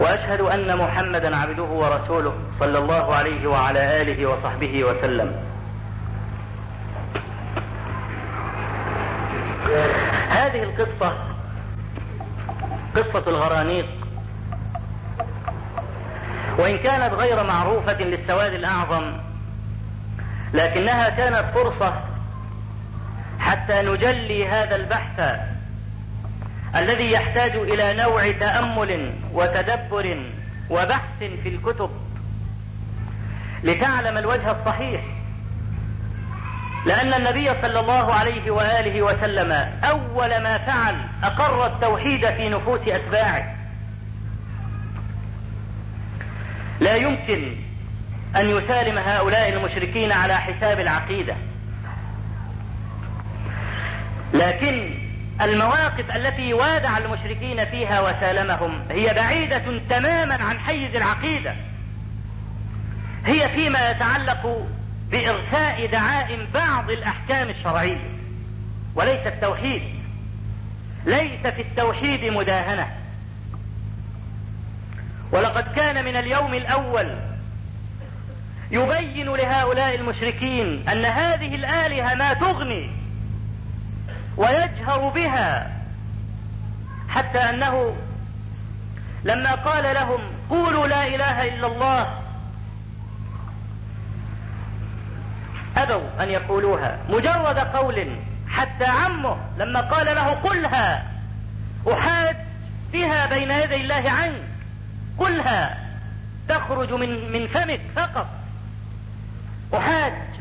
وأشهد 0.00 0.40
أن 0.40 0.78
محمدا 0.78 1.36
عبده 1.36 1.62
ورسوله 1.62 2.34
صلى 2.60 2.78
الله 2.78 3.14
عليه 3.14 3.46
وعلى 3.46 4.02
آله 4.02 4.26
وصحبه 4.26 4.84
وسلم. 4.84 5.34
هذه 10.28 10.62
القصة 10.62 11.16
قصة 12.96 13.24
الغرانيق. 13.30 13.86
وإن 16.58 16.78
كانت 16.78 17.14
غير 17.14 17.44
معروفة 17.44 18.02
للسواد 18.02 18.52
الأعظم 18.54 19.21
لكنها 20.54 21.08
كانت 21.08 21.44
فرصة 21.54 22.02
حتى 23.40 23.82
نجلي 23.82 24.48
هذا 24.48 24.76
البحث 24.76 25.40
الذي 26.76 27.12
يحتاج 27.12 27.56
إلى 27.56 27.94
نوع 27.94 28.32
تأمل 28.32 29.12
وتدبر 29.32 30.22
وبحث 30.70 31.18
في 31.18 31.48
الكتب 31.48 31.90
لتعلم 33.64 34.18
الوجه 34.18 34.50
الصحيح. 34.60 35.00
لأن 36.86 37.14
النبي 37.14 37.50
صلى 37.62 37.80
الله 37.80 38.14
عليه 38.14 38.50
وآله 38.50 39.02
وسلم 39.02 39.52
أول 39.84 40.42
ما 40.42 40.58
فعل 40.58 40.96
أقر 41.22 41.66
التوحيد 41.66 42.26
في 42.26 42.48
نفوس 42.48 42.80
أتباعه. 42.88 43.54
لا 46.80 46.96
يمكن 46.96 47.56
أن 48.36 48.48
يسالم 48.48 48.98
هؤلاء 48.98 49.48
المشركين 49.48 50.12
على 50.12 50.36
حساب 50.36 50.80
العقيدة. 50.80 51.36
لكن 54.34 54.94
المواقف 55.42 56.16
التي 56.16 56.54
وادع 56.54 56.98
المشركين 56.98 57.64
فيها 57.64 58.00
وسالمهم 58.00 58.82
هي 58.90 59.14
بعيدة 59.14 59.80
تماما 59.90 60.34
عن 60.34 60.58
حيز 60.60 60.96
العقيدة. 60.96 61.54
هي 63.26 63.48
فيما 63.48 63.90
يتعلق 63.90 64.66
بإرساء 65.10 65.86
دعائم 65.86 66.46
بعض 66.54 66.90
الأحكام 66.90 67.50
الشرعية 67.50 68.10
وليس 68.94 69.26
التوحيد. 69.26 69.82
ليس 71.06 71.46
في 71.46 71.62
التوحيد 71.62 72.24
مداهنة. 72.24 72.88
ولقد 75.32 75.74
كان 75.74 76.04
من 76.04 76.16
اليوم 76.16 76.54
الأول 76.54 77.31
يبين 78.72 79.26
لهؤلاء 79.26 79.94
المشركين 79.94 80.88
أن 80.88 81.04
هذه 81.04 81.54
الآلهة 81.54 82.14
ما 82.14 82.32
تغني 82.32 82.90
ويجهر 84.36 85.08
بها 85.08 85.72
حتى 87.08 87.38
أنه 87.38 87.96
لما 89.24 89.54
قال 89.54 89.94
لهم 89.94 90.20
قولوا 90.50 90.86
لا 90.86 91.06
إله 91.06 91.48
إلا 91.48 91.66
الله 91.66 92.18
أبوا 95.76 96.22
أن 96.22 96.30
يقولوها 96.30 96.98
مجرد 97.08 97.58
قول 97.58 98.16
حتى 98.48 98.84
عمه 98.84 99.36
لما 99.58 99.80
قال 99.80 100.06
له 100.06 100.28
قلها 100.28 101.06
أحاج 101.92 102.36
بها 102.92 103.26
بين 103.26 103.50
يدي 103.50 103.76
الله 103.76 104.10
عنك 104.10 104.42
قلها 105.18 105.78
تخرج 106.48 106.92
من 106.92 107.32
من 107.32 107.46
فمك 107.46 107.80
فقط 107.96 108.41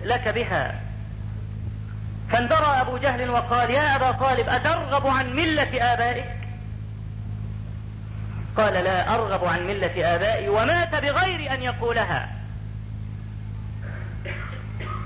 لك 0.03 0.27
بها. 0.27 0.81
فاندرى 2.31 2.81
أبو 2.81 2.97
جهل 2.97 3.29
وقال 3.29 3.69
يا 3.69 3.95
أبا 3.95 4.11
طالب 4.11 4.49
أترغب 4.49 5.07
عن 5.07 5.35
ملة 5.35 5.93
آبائك؟ 5.93 6.25
قال 8.57 8.73
لا 8.73 9.15
أرغب 9.15 9.45
عن 9.45 9.67
ملة 9.67 10.15
آبائي 10.15 10.49
ومات 10.49 10.95
بغير 10.95 11.53
أن 11.53 11.63
يقولها. 11.63 12.29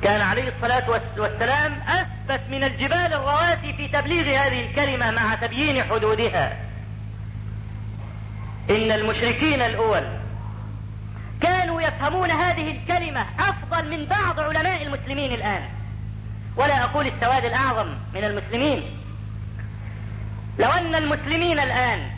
كان 0.03 0.21
عليه 0.21 0.53
الصلاة 0.57 0.89
والسلام 1.17 1.79
أثبت 1.87 2.41
من 2.49 2.63
الجبال 2.63 3.13
الرواسي 3.13 3.73
في 3.77 3.87
تبليغ 3.87 4.23
هذه 4.23 4.65
الكلمة 4.65 5.11
مع 5.11 5.35
تبيين 5.35 5.83
حدودها. 5.83 6.57
إن 8.69 8.91
المشركين 8.91 9.61
الأول 9.61 10.03
كانوا 11.45 11.81
يفهمون 11.81 12.31
هذه 12.31 12.71
الكلمة 12.71 13.25
أفضل 13.39 13.89
من 13.89 14.05
بعض 14.05 14.39
علماء 14.39 14.83
المسلمين 14.83 15.33
الآن. 15.33 15.61
ولا 16.55 16.83
أقول 16.83 17.07
السواد 17.07 17.45
الأعظم 17.45 17.87
من 18.13 18.23
المسلمين. 18.23 18.83
لو 20.59 20.69
أن 20.69 20.95
المسلمين 20.95 21.59
الآن 21.59 22.09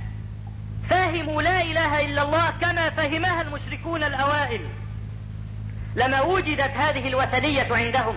فهموا 0.89 1.41
لا 1.41 1.61
إله 1.61 2.05
إلا 2.05 2.21
الله 2.21 2.49
كما 2.61 2.89
فهمها 2.89 3.41
المشركون 3.41 4.03
الأوائل 4.03 4.61
لما 5.95 6.21
وجدت 6.21 6.77
هذه 6.77 7.07
الوثنية 7.07 7.67
عندهم. 7.71 8.15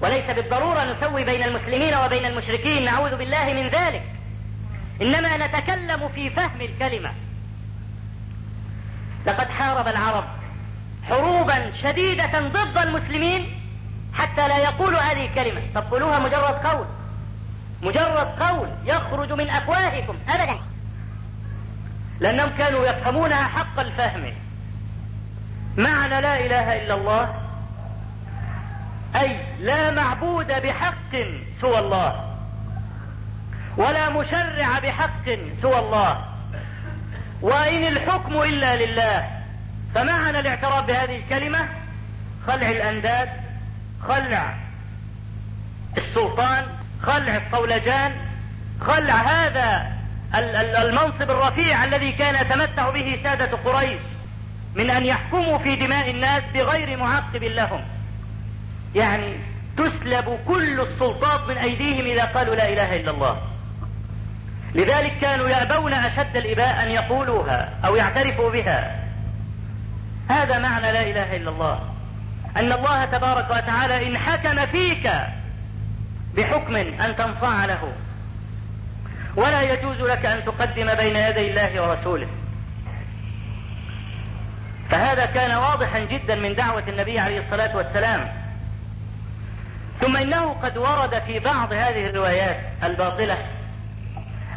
وليس 0.00 0.30
بالضرورة 0.30 0.84
نسوي 0.84 1.24
بين 1.24 1.42
المسلمين 1.42 1.94
وبين 1.94 2.24
المشركين 2.24 2.84
نعوذ 2.84 3.16
بالله 3.16 3.44
من 3.44 3.68
ذلك. 3.68 4.02
إنما 5.02 5.46
نتكلم 5.46 6.08
في 6.14 6.30
فهم 6.30 6.60
الكلمة. 6.60 7.12
لقد 9.28 9.48
حارب 9.48 9.88
العرب 9.88 10.24
حروبا 11.08 11.72
شديدة 11.82 12.40
ضد 12.40 12.78
المسلمين 12.78 13.60
حتى 14.14 14.48
لا 14.48 14.58
يقولوا 14.58 15.00
هذه 15.00 15.26
الكلمة. 15.26 15.62
طب 15.74 15.84
قولوها 15.90 16.18
مجرد 16.18 16.66
قول. 16.66 16.86
مجرد 17.82 18.28
قول 18.42 18.68
يخرج 18.84 19.32
من 19.32 19.50
أفواهكم 19.50 20.16
أبدا. 20.28 20.58
لأنهم 22.20 22.50
كانوا 22.58 22.86
يفهمونها 22.86 23.48
حق 23.48 23.80
الفهم. 23.80 24.32
معنى 25.76 26.20
لا 26.20 26.46
إله 26.46 26.84
إلا 26.84 26.94
الله 26.94 27.34
أي 29.16 29.40
لا 29.60 29.90
معبود 29.90 30.46
بحق 30.46 31.12
سوى 31.60 31.78
الله 31.78 32.34
ولا 33.76 34.08
مشرع 34.10 34.78
بحق 34.78 35.26
سوى 35.62 35.78
الله. 35.78 36.24
وإن 37.42 37.84
الحكم 37.84 38.42
إلا 38.42 38.84
لله 38.84 39.28
فمعنى 39.94 40.40
الاعتراف 40.40 40.84
بهذه 40.84 41.16
الكلمة؟ 41.16 41.68
خلع 42.46 42.70
الأنداد 42.70 43.28
خلع 44.08 44.54
السلطان 45.98 46.66
خلع 47.02 47.36
الصولجان 47.36 48.12
خلع 48.80 49.14
هذا 49.14 49.98
المنصب 50.82 51.30
الرفيع 51.30 51.84
الذي 51.84 52.12
كان 52.12 52.34
يتمتع 52.34 52.90
به 52.90 53.20
سادة 53.22 53.56
قريش 53.56 54.00
من 54.74 54.90
أن 54.90 55.06
يحكموا 55.06 55.58
في 55.58 55.76
دماء 55.76 56.10
الناس 56.10 56.42
بغير 56.54 56.96
معقب 56.96 57.44
لهم. 57.44 57.84
يعني 58.94 59.36
تسلب 59.76 60.38
كل 60.46 60.80
السلطات 60.80 61.48
من 61.48 61.58
أيديهم 61.58 62.06
إذا 62.06 62.24
قالوا 62.24 62.54
لا 62.54 62.68
إله 62.72 62.96
إلا 62.96 63.10
الله. 63.10 63.42
لذلك 64.74 65.18
كانوا 65.20 65.48
يأبون 65.48 65.92
أشد 65.92 66.36
الإباء 66.36 66.82
أن 66.82 66.90
يقولوها 66.90 67.70
أو 67.84 67.96
يعترفوا 67.96 68.50
بها. 68.50 69.04
هذا 70.28 70.58
معنى 70.58 70.92
لا 70.92 71.02
إله 71.02 71.36
إلا 71.36 71.50
الله. 71.50 71.80
أن 72.56 72.72
الله 72.72 73.04
تبارك 73.04 73.50
وتعالى 73.50 74.08
إن 74.08 74.18
حكم 74.18 74.66
فيك 74.66 75.10
بحكم 76.36 76.76
أن 76.76 77.16
تنصاع 77.16 77.64
له. 77.64 77.92
ولا 79.36 79.62
يجوز 79.62 80.00
لك 80.00 80.26
أن 80.26 80.44
تقدم 80.44 80.94
بين 80.94 81.16
يدي 81.16 81.50
الله 81.50 81.88
ورسوله. 81.88 82.28
فهذا 84.90 85.26
كان 85.26 85.56
واضحا 85.56 85.98
جدا 85.98 86.34
من 86.34 86.54
دعوة 86.54 86.84
النبي 86.88 87.18
عليه 87.18 87.40
الصلاة 87.40 87.76
والسلام. 87.76 88.28
ثم 90.00 90.16
إنه 90.16 90.56
قد 90.62 90.76
ورد 90.76 91.22
في 91.26 91.38
بعض 91.38 91.72
هذه 91.72 92.06
الروايات 92.06 92.60
الباطلة 92.84 93.38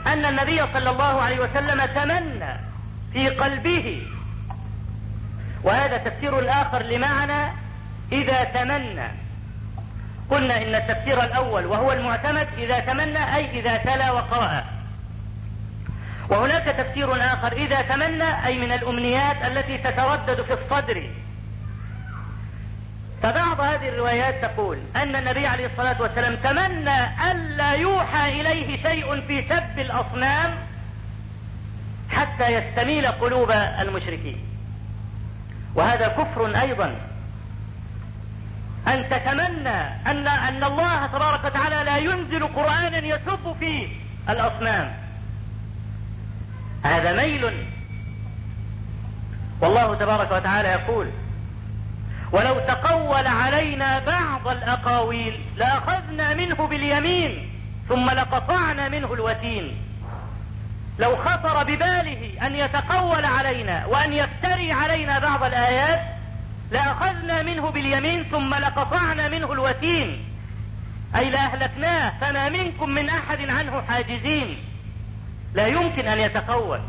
أن 0.07 0.25
النبي 0.25 0.61
صلى 0.73 0.89
الله 0.89 1.21
عليه 1.21 1.39
وسلم 1.39 1.85
تمنى 1.85 2.59
في 3.13 3.29
قلبه. 3.29 4.07
وهذا 5.63 5.97
تفسير 5.97 6.51
آخر 6.51 6.81
لمعنى 6.81 7.51
إذا 8.11 8.43
تمنى. 8.43 9.07
قلنا 10.29 10.57
إن 10.57 10.75
التفسير 10.75 11.23
الأول 11.23 11.65
وهو 11.65 11.91
المعتمد 11.91 12.47
إذا 12.57 12.79
تمنى 12.79 13.35
أي 13.35 13.59
إذا 13.59 13.77
تلا 13.77 14.11
وقرأ. 14.11 14.63
وهناك 16.29 16.63
تفسير 16.63 17.15
آخر 17.15 17.51
إذا 17.51 17.81
تمنى 17.81 18.45
أي 18.45 18.57
من 18.57 18.71
الأمنيات 18.71 19.45
التي 19.45 19.77
تتردد 19.77 20.41
في 20.41 20.53
الصدر. 20.53 21.09
فبعض 23.23 23.61
هذه 23.61 23.89
الروايات 23.89 24.41
تقول 24.41 24.77
أن 24.95 25.15
النبي 25.15 25.47
عليه 25.47 25.65
الصلاة 25.65 26.01
والسلام 26.01 26.35
تمنى 26.35 27.31
ألا 27.31 27.71
يوحى 27.71 28.41
إليه 28.41 28.83
شيء 28.83 29.21
في 29.27 29.45
سب 29.49 29.79
الأصنام 29.79 30.55
حتى 32.09 32.47
يستميل 32.47 33.07
قلوب 33.07 33.51
المشركين. 33.51 34.39
وهذا 35.75 36.07
كفر 36.07 36.61
أيضا. 36.61 36.95
أن 38.87 39.09
تتمنى 39.09 39.79
أن 40.07 40.27
أن 40.27 40.63
الله 40.63 41.05
تبارك 41.05 41.45
وتعالى 41.45 41.83
لا 41.83 41.97
ينزل 41.97 42.47
قرآنا 42.47 42.97
يسب 42.97 43.55
فيه 43.59 43.87
الأصنام. 44.29 44.93
هذا 46.83 47.13
ميل. 47.13 47.67
والله 49.61 49.95
تبارك 49.95 50.31
وتعالى 50.31 50.69
يقول 50.69 51.11
ولو 52.31 52.59
تقول 52.59 53.27
علينا 53.27 53.99
بعض 53.99 54.47
الأقاويل 54.47 55.39
لأخذنا 55.57 56.33
منه 56.33 56.67
باليمين 56.67 57.49
ثم 57.89 58.09
لقطعنا 58.09 58.89
منه 58.89 59.13
الوتين. 59.13 59.77
لو 60.99 61.15
خطر 61.15 61.63
بباله 61.63 62.31
أن 62.41 62.55
يتقول 62.55 63.25
علينا 63.25 63.85
وأن 63.85 64.13
يفتري 64.13 64.71
علينا 64.71 65.19
بعض 65.19 65.43
الآيات 65.43 66.01
لأخذنا 66.71 67.41
منه 67.41 67.69
باليمين 67.69 68.23
ثم 68.23 68.53
لقطعنا 68.53 69.27
منه 69.27 69.53
الوتين. 69.53 70.23
أي 71.15 71.29
لأهلكناه 71.29 72.13
فما 72.21 72.49
منكم 72.49 72.89
من 72.89 73.09
أحد 73.09 73.49
عنه 73.49 73.81
حاجزين. 73.89 74.57
لا 75.53 75.67
يمكن 75.67 76.07
أن 76.07 76.19
يتقول. 76.19 76.79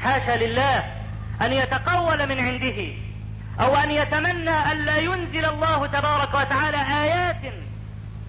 حاشا 0.00 0.44
لله 0.44 0.84
أن 1.42 1.52
يتقول 1.52 2.28
من 2.28 2.40
عنده. 2.40 2.92
أو 3.60 3.76
أن 3.76 3.90
يتمنى 3.90 4.50
أن 4.50 4.84
لا 4.84 4.98
ينزل 4.98 5.44
الله 5.44 5.86
تبارك 5.86 6.34
وتعالى 6.34 6.76
آيات 6.76 7.36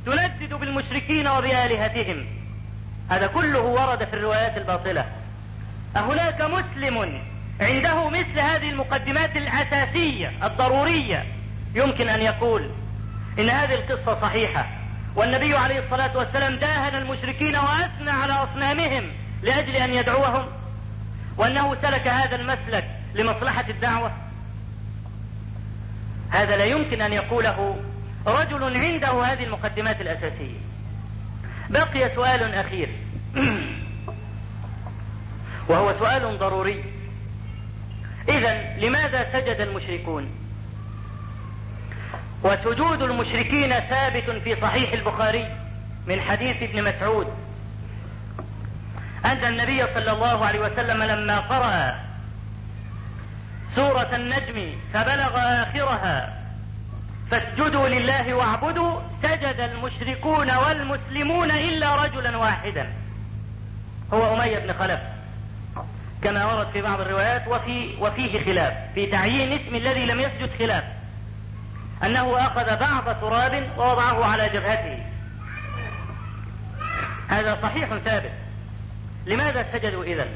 تندد 0.05 0.53
بالمشركين 0.53 1.27
وبآلهتهم. 1.27 2.25
هذا 3.09 3.27
كله 3.27 3.59
ورد 3.59 4.05
في 4.05 4.13
الروايات 4.13 4.57
الباطلة. 4.57 5.05
أهناك 5.97 6.41
مسلم 6.41 7.21
عنده 7.61 8.09
مثل 8.09 8.39
هذه 8.39 8.69
المقدمات 8.69 9.37
الأساسية 9.37 10.31
الضرورية. 10.43 11.25
يمكن 11.75 12.09
أن 12.09 12.21
يقول 12.21 12.69
إن 13.39 13.49
هذه 13.49 13.75
القصة 13.75 14.21
صحيحة. 14.21 14.65
والنبي 15.15 15.57
عليه 15.57 15.79
الصلاة 15.79 16.17
والسلام 16.17 16.55
داهن 16.55 16.95
المشركين 16.95 17.55
وأثنى 17.55 18.11
على 18.11 18.33
أصنامهم 18.33 19.11
لأجل 19.43 19.75
أن 19.75 19.93
يدعوهم 19.93 20.45
وأنه 21.37 21.75
سلك 21.81 22.07
هذا 22.07 22.35
المسلك 22.35 22.85
لمصلحة 23.15 23.65
الدعوة. 23.69 24.11
هذا 26.33 26.57
لا 26.57 26.65
يمكن 26.65 27.01
أن 27.01 27.13
يقوله 27.13 27.77
رجل 28.27 28.77
عنده 28.77 29.23
هذه 29.23 29.43
المقدمات 29.43 30.01
الأساسية. 30.01 30.59
بقي 31.69 32.15
سؤال 32.15 32.53
أخير. 32.53 32.89
وهو 35.69 35.93
سؤال 35.99 36.39
ضروري. 36.39 36.83
إذا 38.29 38.77
لماذا 38.77 39.33
سجد 39.33 39.61
المشركون؟ 39.61 40.29
وسجود 42.43 43.01
المشركين 43.01 43.73
ثابت 43.73 44.29
في 44.43 44.61
صحيح 44.61 44.93
البخاري 44.93 45.57
من 46.07 46.21
حديث 46.21 46.63
ابن 46.63 46.83
مسعود. 46.83 47.27
أن 49.25 49.45
النبي 49.45 49.83
صلى 49.93 50.11
الله 50.11 50.45
عليه 50.45 50.59
وسلم 50.59 51.03
لما 51.03 51.39
قرأ 51.39 52.12
سورة 53.75 54.09
النجم 54.15 54.75
فبلغ 54.93 55.37
آخرها. 55.37 56.43
فاسجدوا 57.31 57.87
لله 57.87 58.33
واعبدوا 58.33 58.99
سجد 59.23 59.59
المشركون 59.59 60.51
والمسلمون 60.55 61.51
إلا 61.51 62.03
رجلا 62.03 62.37
واحدا. 62.37 62.93
هو 64.13 64.33
أمية 64.33 64.59
بن 64.59 64.73
خلف 64.73 64.99
كما 66.23 66.45
ورد 66.45 66.67
في 66.73 66.81
بعض 66.81 67.01
الروايات 67.01 67.47
وفي 67.47 67.95
وفيه 67.99 68.45
خلاف 68.45 68.73
في 68.95 69.05
تعيين 69.05 69.51
اسم 69.61 69.75
الذي 69.75 70.05
لم 70.05 70.19
يسجد 70.19 70.49
خلاف 70.59 70.83
أنه 72.03 72.37
أخذ 72.37 72.79
بعض 72.79 73.15
تراب 73.21 73.69
ووضعه 73.77 74.25
على 74.25 74.49
جبهته. 74.49 75.05
هذا 77.27 77.57
صحيح 77.63 77.89
ثابت. 78.05 78.31
لماذا 79.25 79.65
سجدوا 79.73 80.03
إذا 80.03 80.27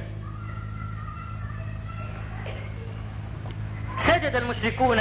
سجد 4.28 4.36
المشركون 4.36 4.98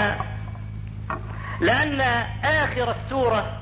لأن 1.60 2.00
آخر 2.44 2.94
السورة 2.94 3.58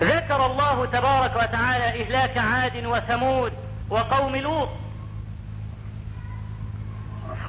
ذكر 0.00 0.46
الله 0.46 0.86
تبارك 0.86 1.36
وتعالى 1.36 2.02
إهلاك 2.02 2.38
عاد 2.38 2.86
وثمود 2.86 3.52
وقوم 3.90 4.36
لوط 4.36 4.68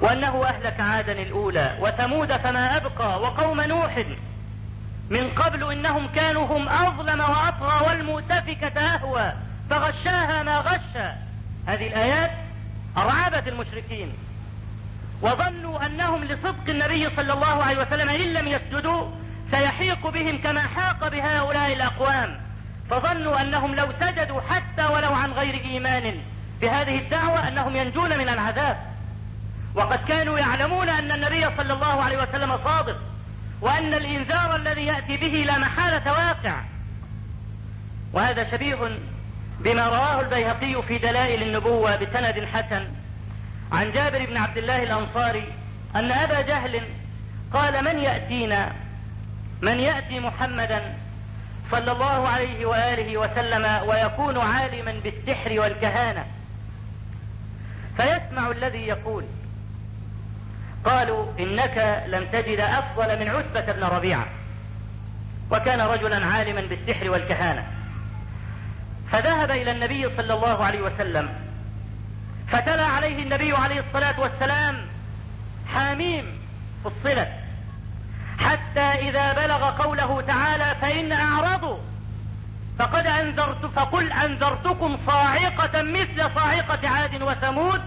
وأنه 0.02 0.46
أهلك 0.46 0.80
عادا 0.80 1.12
الأولى 1.12 1.78
وثمود 1.80 2.38
فما 2.38 2.78
أبقى 2.78 3.22
وقوم 3.22 3.62
نوح 3.62 4.06
من 5.10 5.30
قبل 5.30 5.72
إنهم 5.72 6.08
كانوا 6.08 6.46
هم 6.46 6.70
أظلم 6.70 7.20
وأطغى 7.20 7.88
والمؤتفكة 7.88 8.80
أهوى 8.82 9.34
فغشاها 9.70 10.44
ما 10.44 10.60
غشى. 10.60 11.10
هذه 11.68 11.88
الآيات 11.88 12.32
أرعبت 12.98 13.48
المشركين. 13.48 14.14
وظنوا 15.24 15.86
أنهم 15.86 16.24
لصدق 16.24 16.70
النبي 16.70 17.10
صلى 17.16 17.34
الله 17.34 17.64
عليه 17.64 17.78
وسلم 17.78 18.10
إن 18.10 18.34
لم 18.34 18.48
يسجدوا 18.48 19.12
سيحيق 19.52 20.08
بهم 20.08 20.42
كما 20.42 20.62
حاق 20.62 21.08
بهؤلاء 21.08 21.74
الأقوام. 21.74 22.40
فظنوا 22.90 23.42
أنهم 23.42 23.76
لو 23.76 23.88
سجدوا 24.02 24.42
حتى 24.50 24.86
ولو 24.86 25.14
عن 25.14 25.32
غير 25.32 25.62
إيمان 25.66 26.20
بهذه 26.62 27.00
الدعوة 27.00 27.48
أنهم 27.48 27.76
ينجون 27.76 28.18
من 28.18 28.30
العذاب. 28.30 28.78
وقد 29.76 30.00
كانوا 30.08 30.40
يعلمون 30.40 30.90
أن 30.90 31.12
النبي 31.12 31.46
صلى 31.58 31.74
الله 31.74 32.04
عليه 32.04 32.18
وسلم 32.18 32.60
صادق 32.64 32.98
وأن 33.62 33.94
الإنذار 33.94 34.56
الذي 34.56 34.86
يأتي 34.86 35.18
به 35.18 35.46
لا 35.48 35.58
محالة 35.58 36.12
واقع. 36.12 36.62
وهذا 38.14 38.52
شبيه 38.52 39.00
بما 39.60 39.88
رواه 39.88 40.22
البيهقي 40.22 40.84
في 40.88 40.98
دلائل 40.98 41.44
النبوة 41.44 41.96
بسند 41.96 42.48
حسن. 42.54 42.88
عن 43.74 43.92
جابر 43.92 44.26
بن 44.26 44.38
عبد 44.38 44.58
الله 44.58 44.84
الأنصاري 44.84 45.54
أن 45.96 46.12
أبا 46.12 46.42
جهل 46.42 46.82
قال 47.54 47.84
من 47.84 48.00
يأتينا؟ 48.00 48.72
من 49.62 49.80
يأتي 49.80 50.20
محمدا 50.20 50.82
صلى 51.72 51.92
الله 51.92 52.28
عليه 52.28 52.66
وآله 52.66 53.18
وسلم 53.18 53.88
ويكون 53.88 54.38
عالما 54.38 55.00
بالسحر 55.04 55.60
والكهانة. 55.60 56.26
فيسمع 57.98 58.52
الذي 58.52 58.88
يقول 58.88 59.24
قالوا 60.86 61.26
إنك 61.40 62.04
لم 62.08 62.26
تجد 62.32 62.60
أفضل 62.60 63.20
من 63.20 63.30
عتبة 63.30 63.74
بن 63.74 63.84
ربيعة 63.84 64.28
وكان 65.52 65.82
رجلا 65.82 66.26
عالما 66.26 66.62
بالسحر 66.62 67.10
والكهانة. 67.10 67.68
فذهب 69.12 69.52
إلى 69.52 69.72
النبي 69.72 70.10
صلى 70.18 70.34
الله 70.34 70.64
عليه 70.64 70.82
وسلم 70.82 71.43
فتلا 72.54 72.86
عليه 72.86 73.24
النبي 73.24 73.54
عليه 73.54 73.80
الصلاة 73.80 74.20
والسلام 74.20 74.78
حاميم 75.74 76.26
فصلت 76.84 77.30
حتى 78.40 78.80
إذا 78.80 79.34
بلغ 79.34 79.70
قوله 79.84 80.22
تعالى 80.22 80.76
فإن 80.82 81.12
أعرضوا 81.12 81.78
فقد 82.80 83.08
أنذرت 83.08 83.66
فقل 83.66 84.12
أنذرتكم 84.12 84.98
صاعقة 85.08 85.82
مثل 85.82 86.30
صاعقة 86.36 86.90
عاد 86.90 87.22
وثمود. 87.22 87.82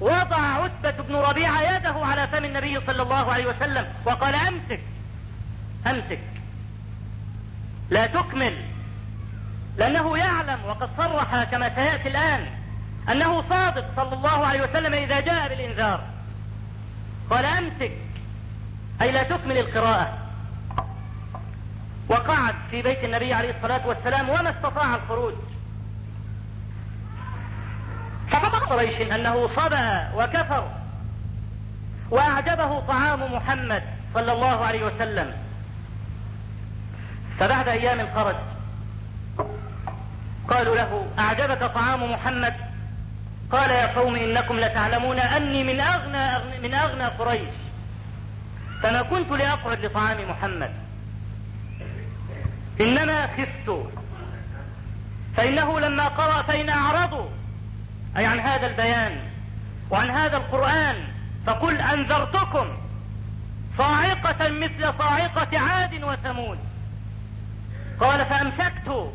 وضع 0.00 0.36
عتبة 0.36 0.90
بن 0.90 1.16
ربيعة 1.16 1.76
يده 1.76 1.94
على 1.94 2.28
فم 2.28 2.44
النبي 2.44 2.80
صلى 2.86 3.02
الله 3.02 3.32
عليه 3.32 3.46
وسلم 3.46 3.86
وقال 4.04 4.34
أمسك 4.34 4.80
أمسك. 5.86 6.20
لا 7.90 8.06
تكمل 8.06 8.64
لأنه 9.78 10.18
يعلم 10.18 10.58
وقد 10.64 10.88
صرح 10.98 11.44
كما 11.44 11.74
سيأتي 11.74 12.08
الآن. 12.08 12.55
أنه 13.08 13.44
صادق 13.48 13.84
صلى 13.96 14.14
الله 14.14 14.46
عليه 14.46 14.62
وسلم 14.62 14.94
إذا 14.94 15.20
جاء 15.20 15.48
بالإنذار. 15.48 16.00
قال 17.30 17.44
أمسك. 17.44 17.92
أي 19.02 19.12
لا 19.12 19.22
تكمل 19.22 19.58
القراءة. 19.58 20.18
وقعد 22.08 22.54
في 22.70 22.82
بيت 22.82 23.04
النبي 23.04 23.34
عليه 23.34 23.50
الصلاة 23.56 23.86
والسلام 23.86 24.28
وما 24.28 24.50
استطاع 24.50 24.94
الخروج. 24.94 25.34
ففقد 28.30 28.60
قريش 28.60 29.00
أنه 29.00 29.48
صبأ 29.56 30.12
وكفر. 30.14 30.70
وأعجبه 32.10 32.80
طعام 32.80 33.34
محمد 33.34 33.82
صلى 34.14 34.32
الله 34.32 34.64
عليه 34.64 34.86
وسلم. 34.86 35.32
فبعد 37.38 37.68
أيام 37.68 38.08
خرج 38.14 38.36
قالوا 40.48 40.76
له 40.76 41.06
أعجبك 41.18 41.64
طعام 41.74 42.12
محمد؟ 42.12 42.65
قال 43.52 43.70
يا 43.70 43.86
قوم 43.86 44.14
إنكم 44.14 44.60
لتعلمون 44.60 45.18
أني 45.18 45.64
من 45.64 45.80
أغنى, 45.80 46.58
من 46.62 46.74
أغنى 46.74 47.04
قريش. 47.04 47.54
فما 48.82 49.02
كنت 49.02 49.30
لأقعد 49.30 49.84
لطعام 49.84 50.30
محمد. 50.30 50.70
إنما 52.80 53.26
خفت. 53.26 53.88
فإنه 55.36 55.80
لما 55.80 56.08
قرأ 56.08 56.42
فإن 56.42 56.68
أعرضوا 56.68 57.28
أي 58.16 58.26
عن 58.26 58.40
هذا 58.40 58.66
البيان 58.66 59.18
وعن 59.90 60.10
هذا 60.10 60.36
القرآن. 60.36 60.96
فقل 61.46 61.80
أنذرتكم 61.80 62.66
صاعقة 63.78 64.48
مثل 64.48 64.92
صاعقة 64.98 65.58
عاد 65.58 66.02
وثمود. 66.04 66.58
قال 68.00 68.26
فأمسكت 68.26 69.12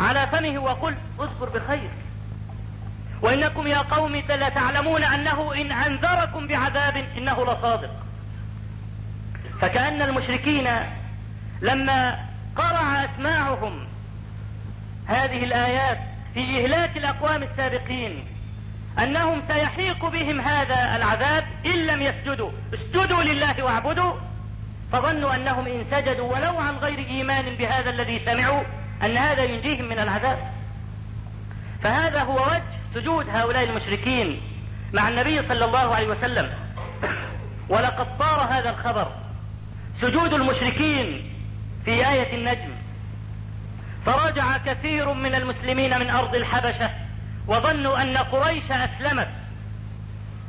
على 0.00 0.26
فمه 0.26 0.58
وقلت 0.58 0.98
اذكر 1.20 1.58
بخير. 1.58 1.90
وإنكم 3.22 3.66
يا 3.66 3.78
قوم 3.78 4.16
لتعلمون 4.16 5.04
أنه 5.04 5.54
إن 5.54 5.72
أنذركم 5.72 6.46
بعذاب 6.46 7.04
إنه 7.16 7.44
لصادق. 7.44 7.90
فكأن 9.60 10.02
المشركين 10.02 10.68
لما 11.62 12.18
قرع 12.56 13.04
أسماعهم 13.04 13.86
هذه 15.06 15.44
الآيات 15.44 15.98
في 16.34 16.64
إهلاك 16.64 16.96
الأقوام 16.96 17.42
السابقين 17.42 18.24
أنهم 18.98 19.42
سيحيق 19.48 20.06
بهم 20.06 20.40
هذا 20.40 20.96
العذاب 20.96 21.44
إن 21.66 21.86
لم 21.86 22.02
يسجدوا. 22.02 22.50
اسجدوا 22.74 23.22
لله 23.22 23.62
واعبدوا. 23.62 24.12
فظنوا 24.92 25.34
أنهم 25.34 25.66
إن 25.66 25.84
سجدوا 25.90 26.32
ولو 26.32 26.58
عن 26.58 26.76
غير 26.76 26.98
إيمان 26.98 27.56
بهذا 27.56 27.90
الذي 27.90 28.22
سمعوا 28.24 28.62
أن 29.04 29.16
هذا 29.16 29.44
ينجيهم 29.44 29.84
من 29.84 29.98
العذاب. 29.98 30.38
فهذا 31.82 32.22
هو 32.22 32.36
وجه 32.36 32.62
سجود 32.94 33.28
هؤلاء 33.28 33.64
المشركين 33.64 34.40
مع 34.92 35.08
النبي 35.08 35.38
صلى 35.48 35.64
الله 35.64 35.94
عليه 35.94 36.06
وسلم. 36.08 36.50
ولقد 37.68 38.06
صار 38.18 38.48
هذا 38.50 38.70
الخبر. 38.70 39.12
سجود 40.00 40.34
المشركين 40.34 41.32
في 41.84 41.90
آية 41.90 42.36
النجم. 42.36 42.70
فرجع 44.06 44.56
كثير 44.56 45.12
من 45.12 45.34
المسلمين 45.34 45.98
من 45.98 46.10
أرض 46.10 46.34
الحبشة 46.34 46.90
وظنوا 47.46 48.02
أن 48.02 48.16
قريش 48.16 48.64
أسلمت 48.70 49.28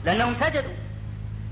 لأنهم 0.06 0.36
سجدوا. 0.41 0.74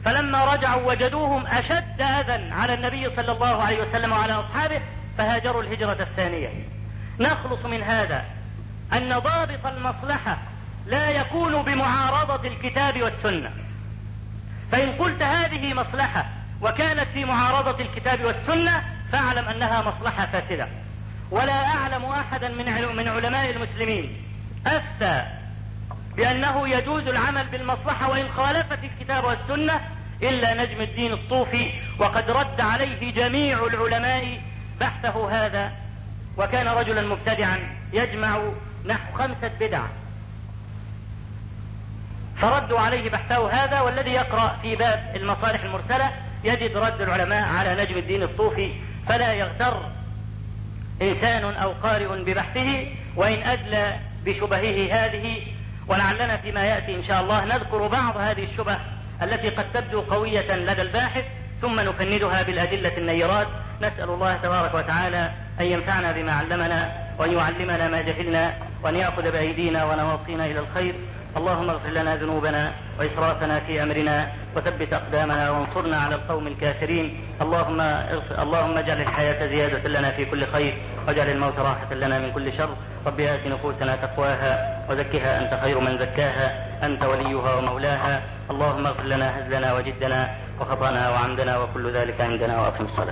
فلما 0.06 0.54
رجعوا 0.54 0.91
وجدوهم 0.91 1.48
أشد 1.48 2.02
أذى 2.02 2.52
على 2.52 2.74
النبي 2.74 3.16
صلى 3.16 3.32
الله 3.32 3.64
عليه 3.64 3.84
وسلم 3.84 4.12
وعلى 4.12 4.34
أصحابه 4.34 4.82
فهاجروا 5.18 5.64
الهجرة 5.64 5.98
الثانية. 6.00 6.50
نخلص 7.20 7.66
من 7.66 7.84
هذا 7.84 8.26
أن 8.94 9.20
ضابط 9.20 9.66
المصلحة 9.66 10.38
لا 10.86 11.10
يكون 11.10 11.62
بمعارضة 11.64 12.48
الكتاب 12.48 13.02
والسنة. 13.02 13.52
فإن 14.72 14.92
قلت 14.92 15.24
هذه 15.24 15.74
مصلحة 15.74 16.26
وكانت 16.62 17.08
في 17.14 17.26
معارضة 17.26 17.84
الكتاب 17.84 18.24
والسنة 18.24 18.84
فاعلم 19.12 19.46
أنها 19.46 19.82
مصلحة 19.82 20.26
فاسدة. 20.26 20.68
ولا 21.32 21.68
أعلم 21.68 22.06
أحدا 22.06 22.50
من 22.50 22.96
من 22.96 23.08
علماء 23.08 23.50
المسلمين 23.50 24.18
أفتى 24.68 25.26
بأنه 26.18 26.70
يجوز 26.70 27.08
العمل 27.08 27.48
بالمصلحة 27.48 28.10
وإن 28.10 28.28
خالفت 28.38 28.80
الكتاب 28.84 29.24
والسنة 29.24 29.82
إلا 30.24 30.64
نجم 30.64 30.82
الدين 30.82 31.14
الصوفي 31.14 31.72
وقد 32.00 32.32
رد 32.32 32.62
عليه 32.62 33.14
جميع 33.14 33.66
العلماء 33.66 34.42
بحثه 34.80 35.32
هذا 35.32 35.72
وكان 36.38 36.68
رجلا 36.68 37.02
مبتدعا 37.02 37.60
يجمع 37.94 38.40
نحو 38.86 39.18
خمسة 39.18 39.52
بدع. 39.60 39.82
فردوا 42.44 42.80
عليه 42.80 43.10
بحثه 43.10 43.52
هذا 43.52 43.82
والذي 43.82 44.12
يقرأ 44.12 44.58
في 44.62 44.76
باب 44.76 45.12
المصالح 45.16 45.64
المرسلة 45.64 46.12
يجد 46.44 46.78
رد 46.78 47.02
العلماء 47.02 47.44
على 47.44 47.84
نجم 47.84 47.98
الدين 47.98 48.24
الصوفي 48.24 48.72
فلا 49.08 49.34
يغتر 49.34 49.82
إنسان 51.02 51.44
أو 51.44 51.72
قارئ 51.84 52.24
ببحثه 52.24 52.88
وإن 53.16 53.44
أدلى 53.44 53.96
بشبهه 54.26 54.94
هذه 54.94 55.41
ولعلنا 55.88 56.38
فيما 56.38 56.64
يأتي 56.64 56.96
إن 56.96 57.04
شاء 57.08 57.22
الله 57.22 57.46
نذكر 57.46 57.88
بعض 57.88 58.18
هذه 58.18 58.44
الشبه 58.44 58.78
التي 59.22 59.50
قد 59.50 59.66
تبدو 59.74 60.02
قوية 60.02 60.56
لدى 60.56 60.82
الباحث 60.82 61.24
ثم 61.62 61.80
نفندها 61.80 62.44
بالأدلة 62.44 62.98
النيرات. 62.98 63.48
نسأل 63.82 64.10
الله 64.10 64.36
تبارك 64.44 64.74
وتعالى 64.74 65.32
أن 65.60 65.66
ينفعنا 65.66 66.12
بما 66.12 66.32
علمنا 66.32 66.91
وأن 67.20 67.34
يعلمنا 67.34 67.89
ما 67.89 68.02
جهلنا 68.02 68.54
وأن 68.84 68.96
يأخذ 68.96 69.32
بأيدينا 69.32 69.86
ونواصينا 69.86 70.46
إلى 70.46 70.60
الخير. 70.60 70.96
اللهم 71.38 71.70
اغفر 71.70 71.90
لنا 71.90 72.16
ذنوبنا 72.16 72.72
وإسرافنا 73.00 73.60
في 73.60 73.84
أمرنا 73.84 74.28
وثبت 74.56 74.94
أقدامنا 74.94 75.50
وانصرنا 75.50 75.98
على 75.98 76.16
القوم 76.16 76.48
الكافرين. 76.48 77.22
اللهم 77.42 77.82
اللهم 78.44 78.78
اجعل 78.78 79.02
الحياة 79.02 79.48
زيادة 79.48 79.90
لنا 79.90 80.12
في 80.12 80.26
كل 80.26 80.46
خير 80.48 80.74
واجعل 81.08 81.30
الموت 81.30 81.60
راحة 81.60 81.94
لنا 81.94 82.20
من 82.20 82.32
كل 82.32 82.54
شر. 82.58 82.70
رب 83.06 83.20
آت 83.20 83.48
نفوسنا 83.48 83.96
تقواها 83.96 84.86
وزكها 84.90 85.32
أنت 85.42 85.62
خير 85.64 85.80
من 85.80 85.98
زكاها. 85.98 86.48
أنت 86.84 87.04
وليها 87.04 87.56
ومولاها. 87.56 88.22
اللهم 88.52 88.86
اغفر 88.86 89.04
لنا 89.04 89.28
هزلنا 89.40 89.74
وجدنا 89.74 90.30
وخطأنا 90.60 91.10
وعمدنا 91.10 91.58
وكل 91.58 91.92
ذلك 91.92 92.22
عندنا 92.22 92.62
وأقم 92.62 92.86
الصلاة. 92.86 93.12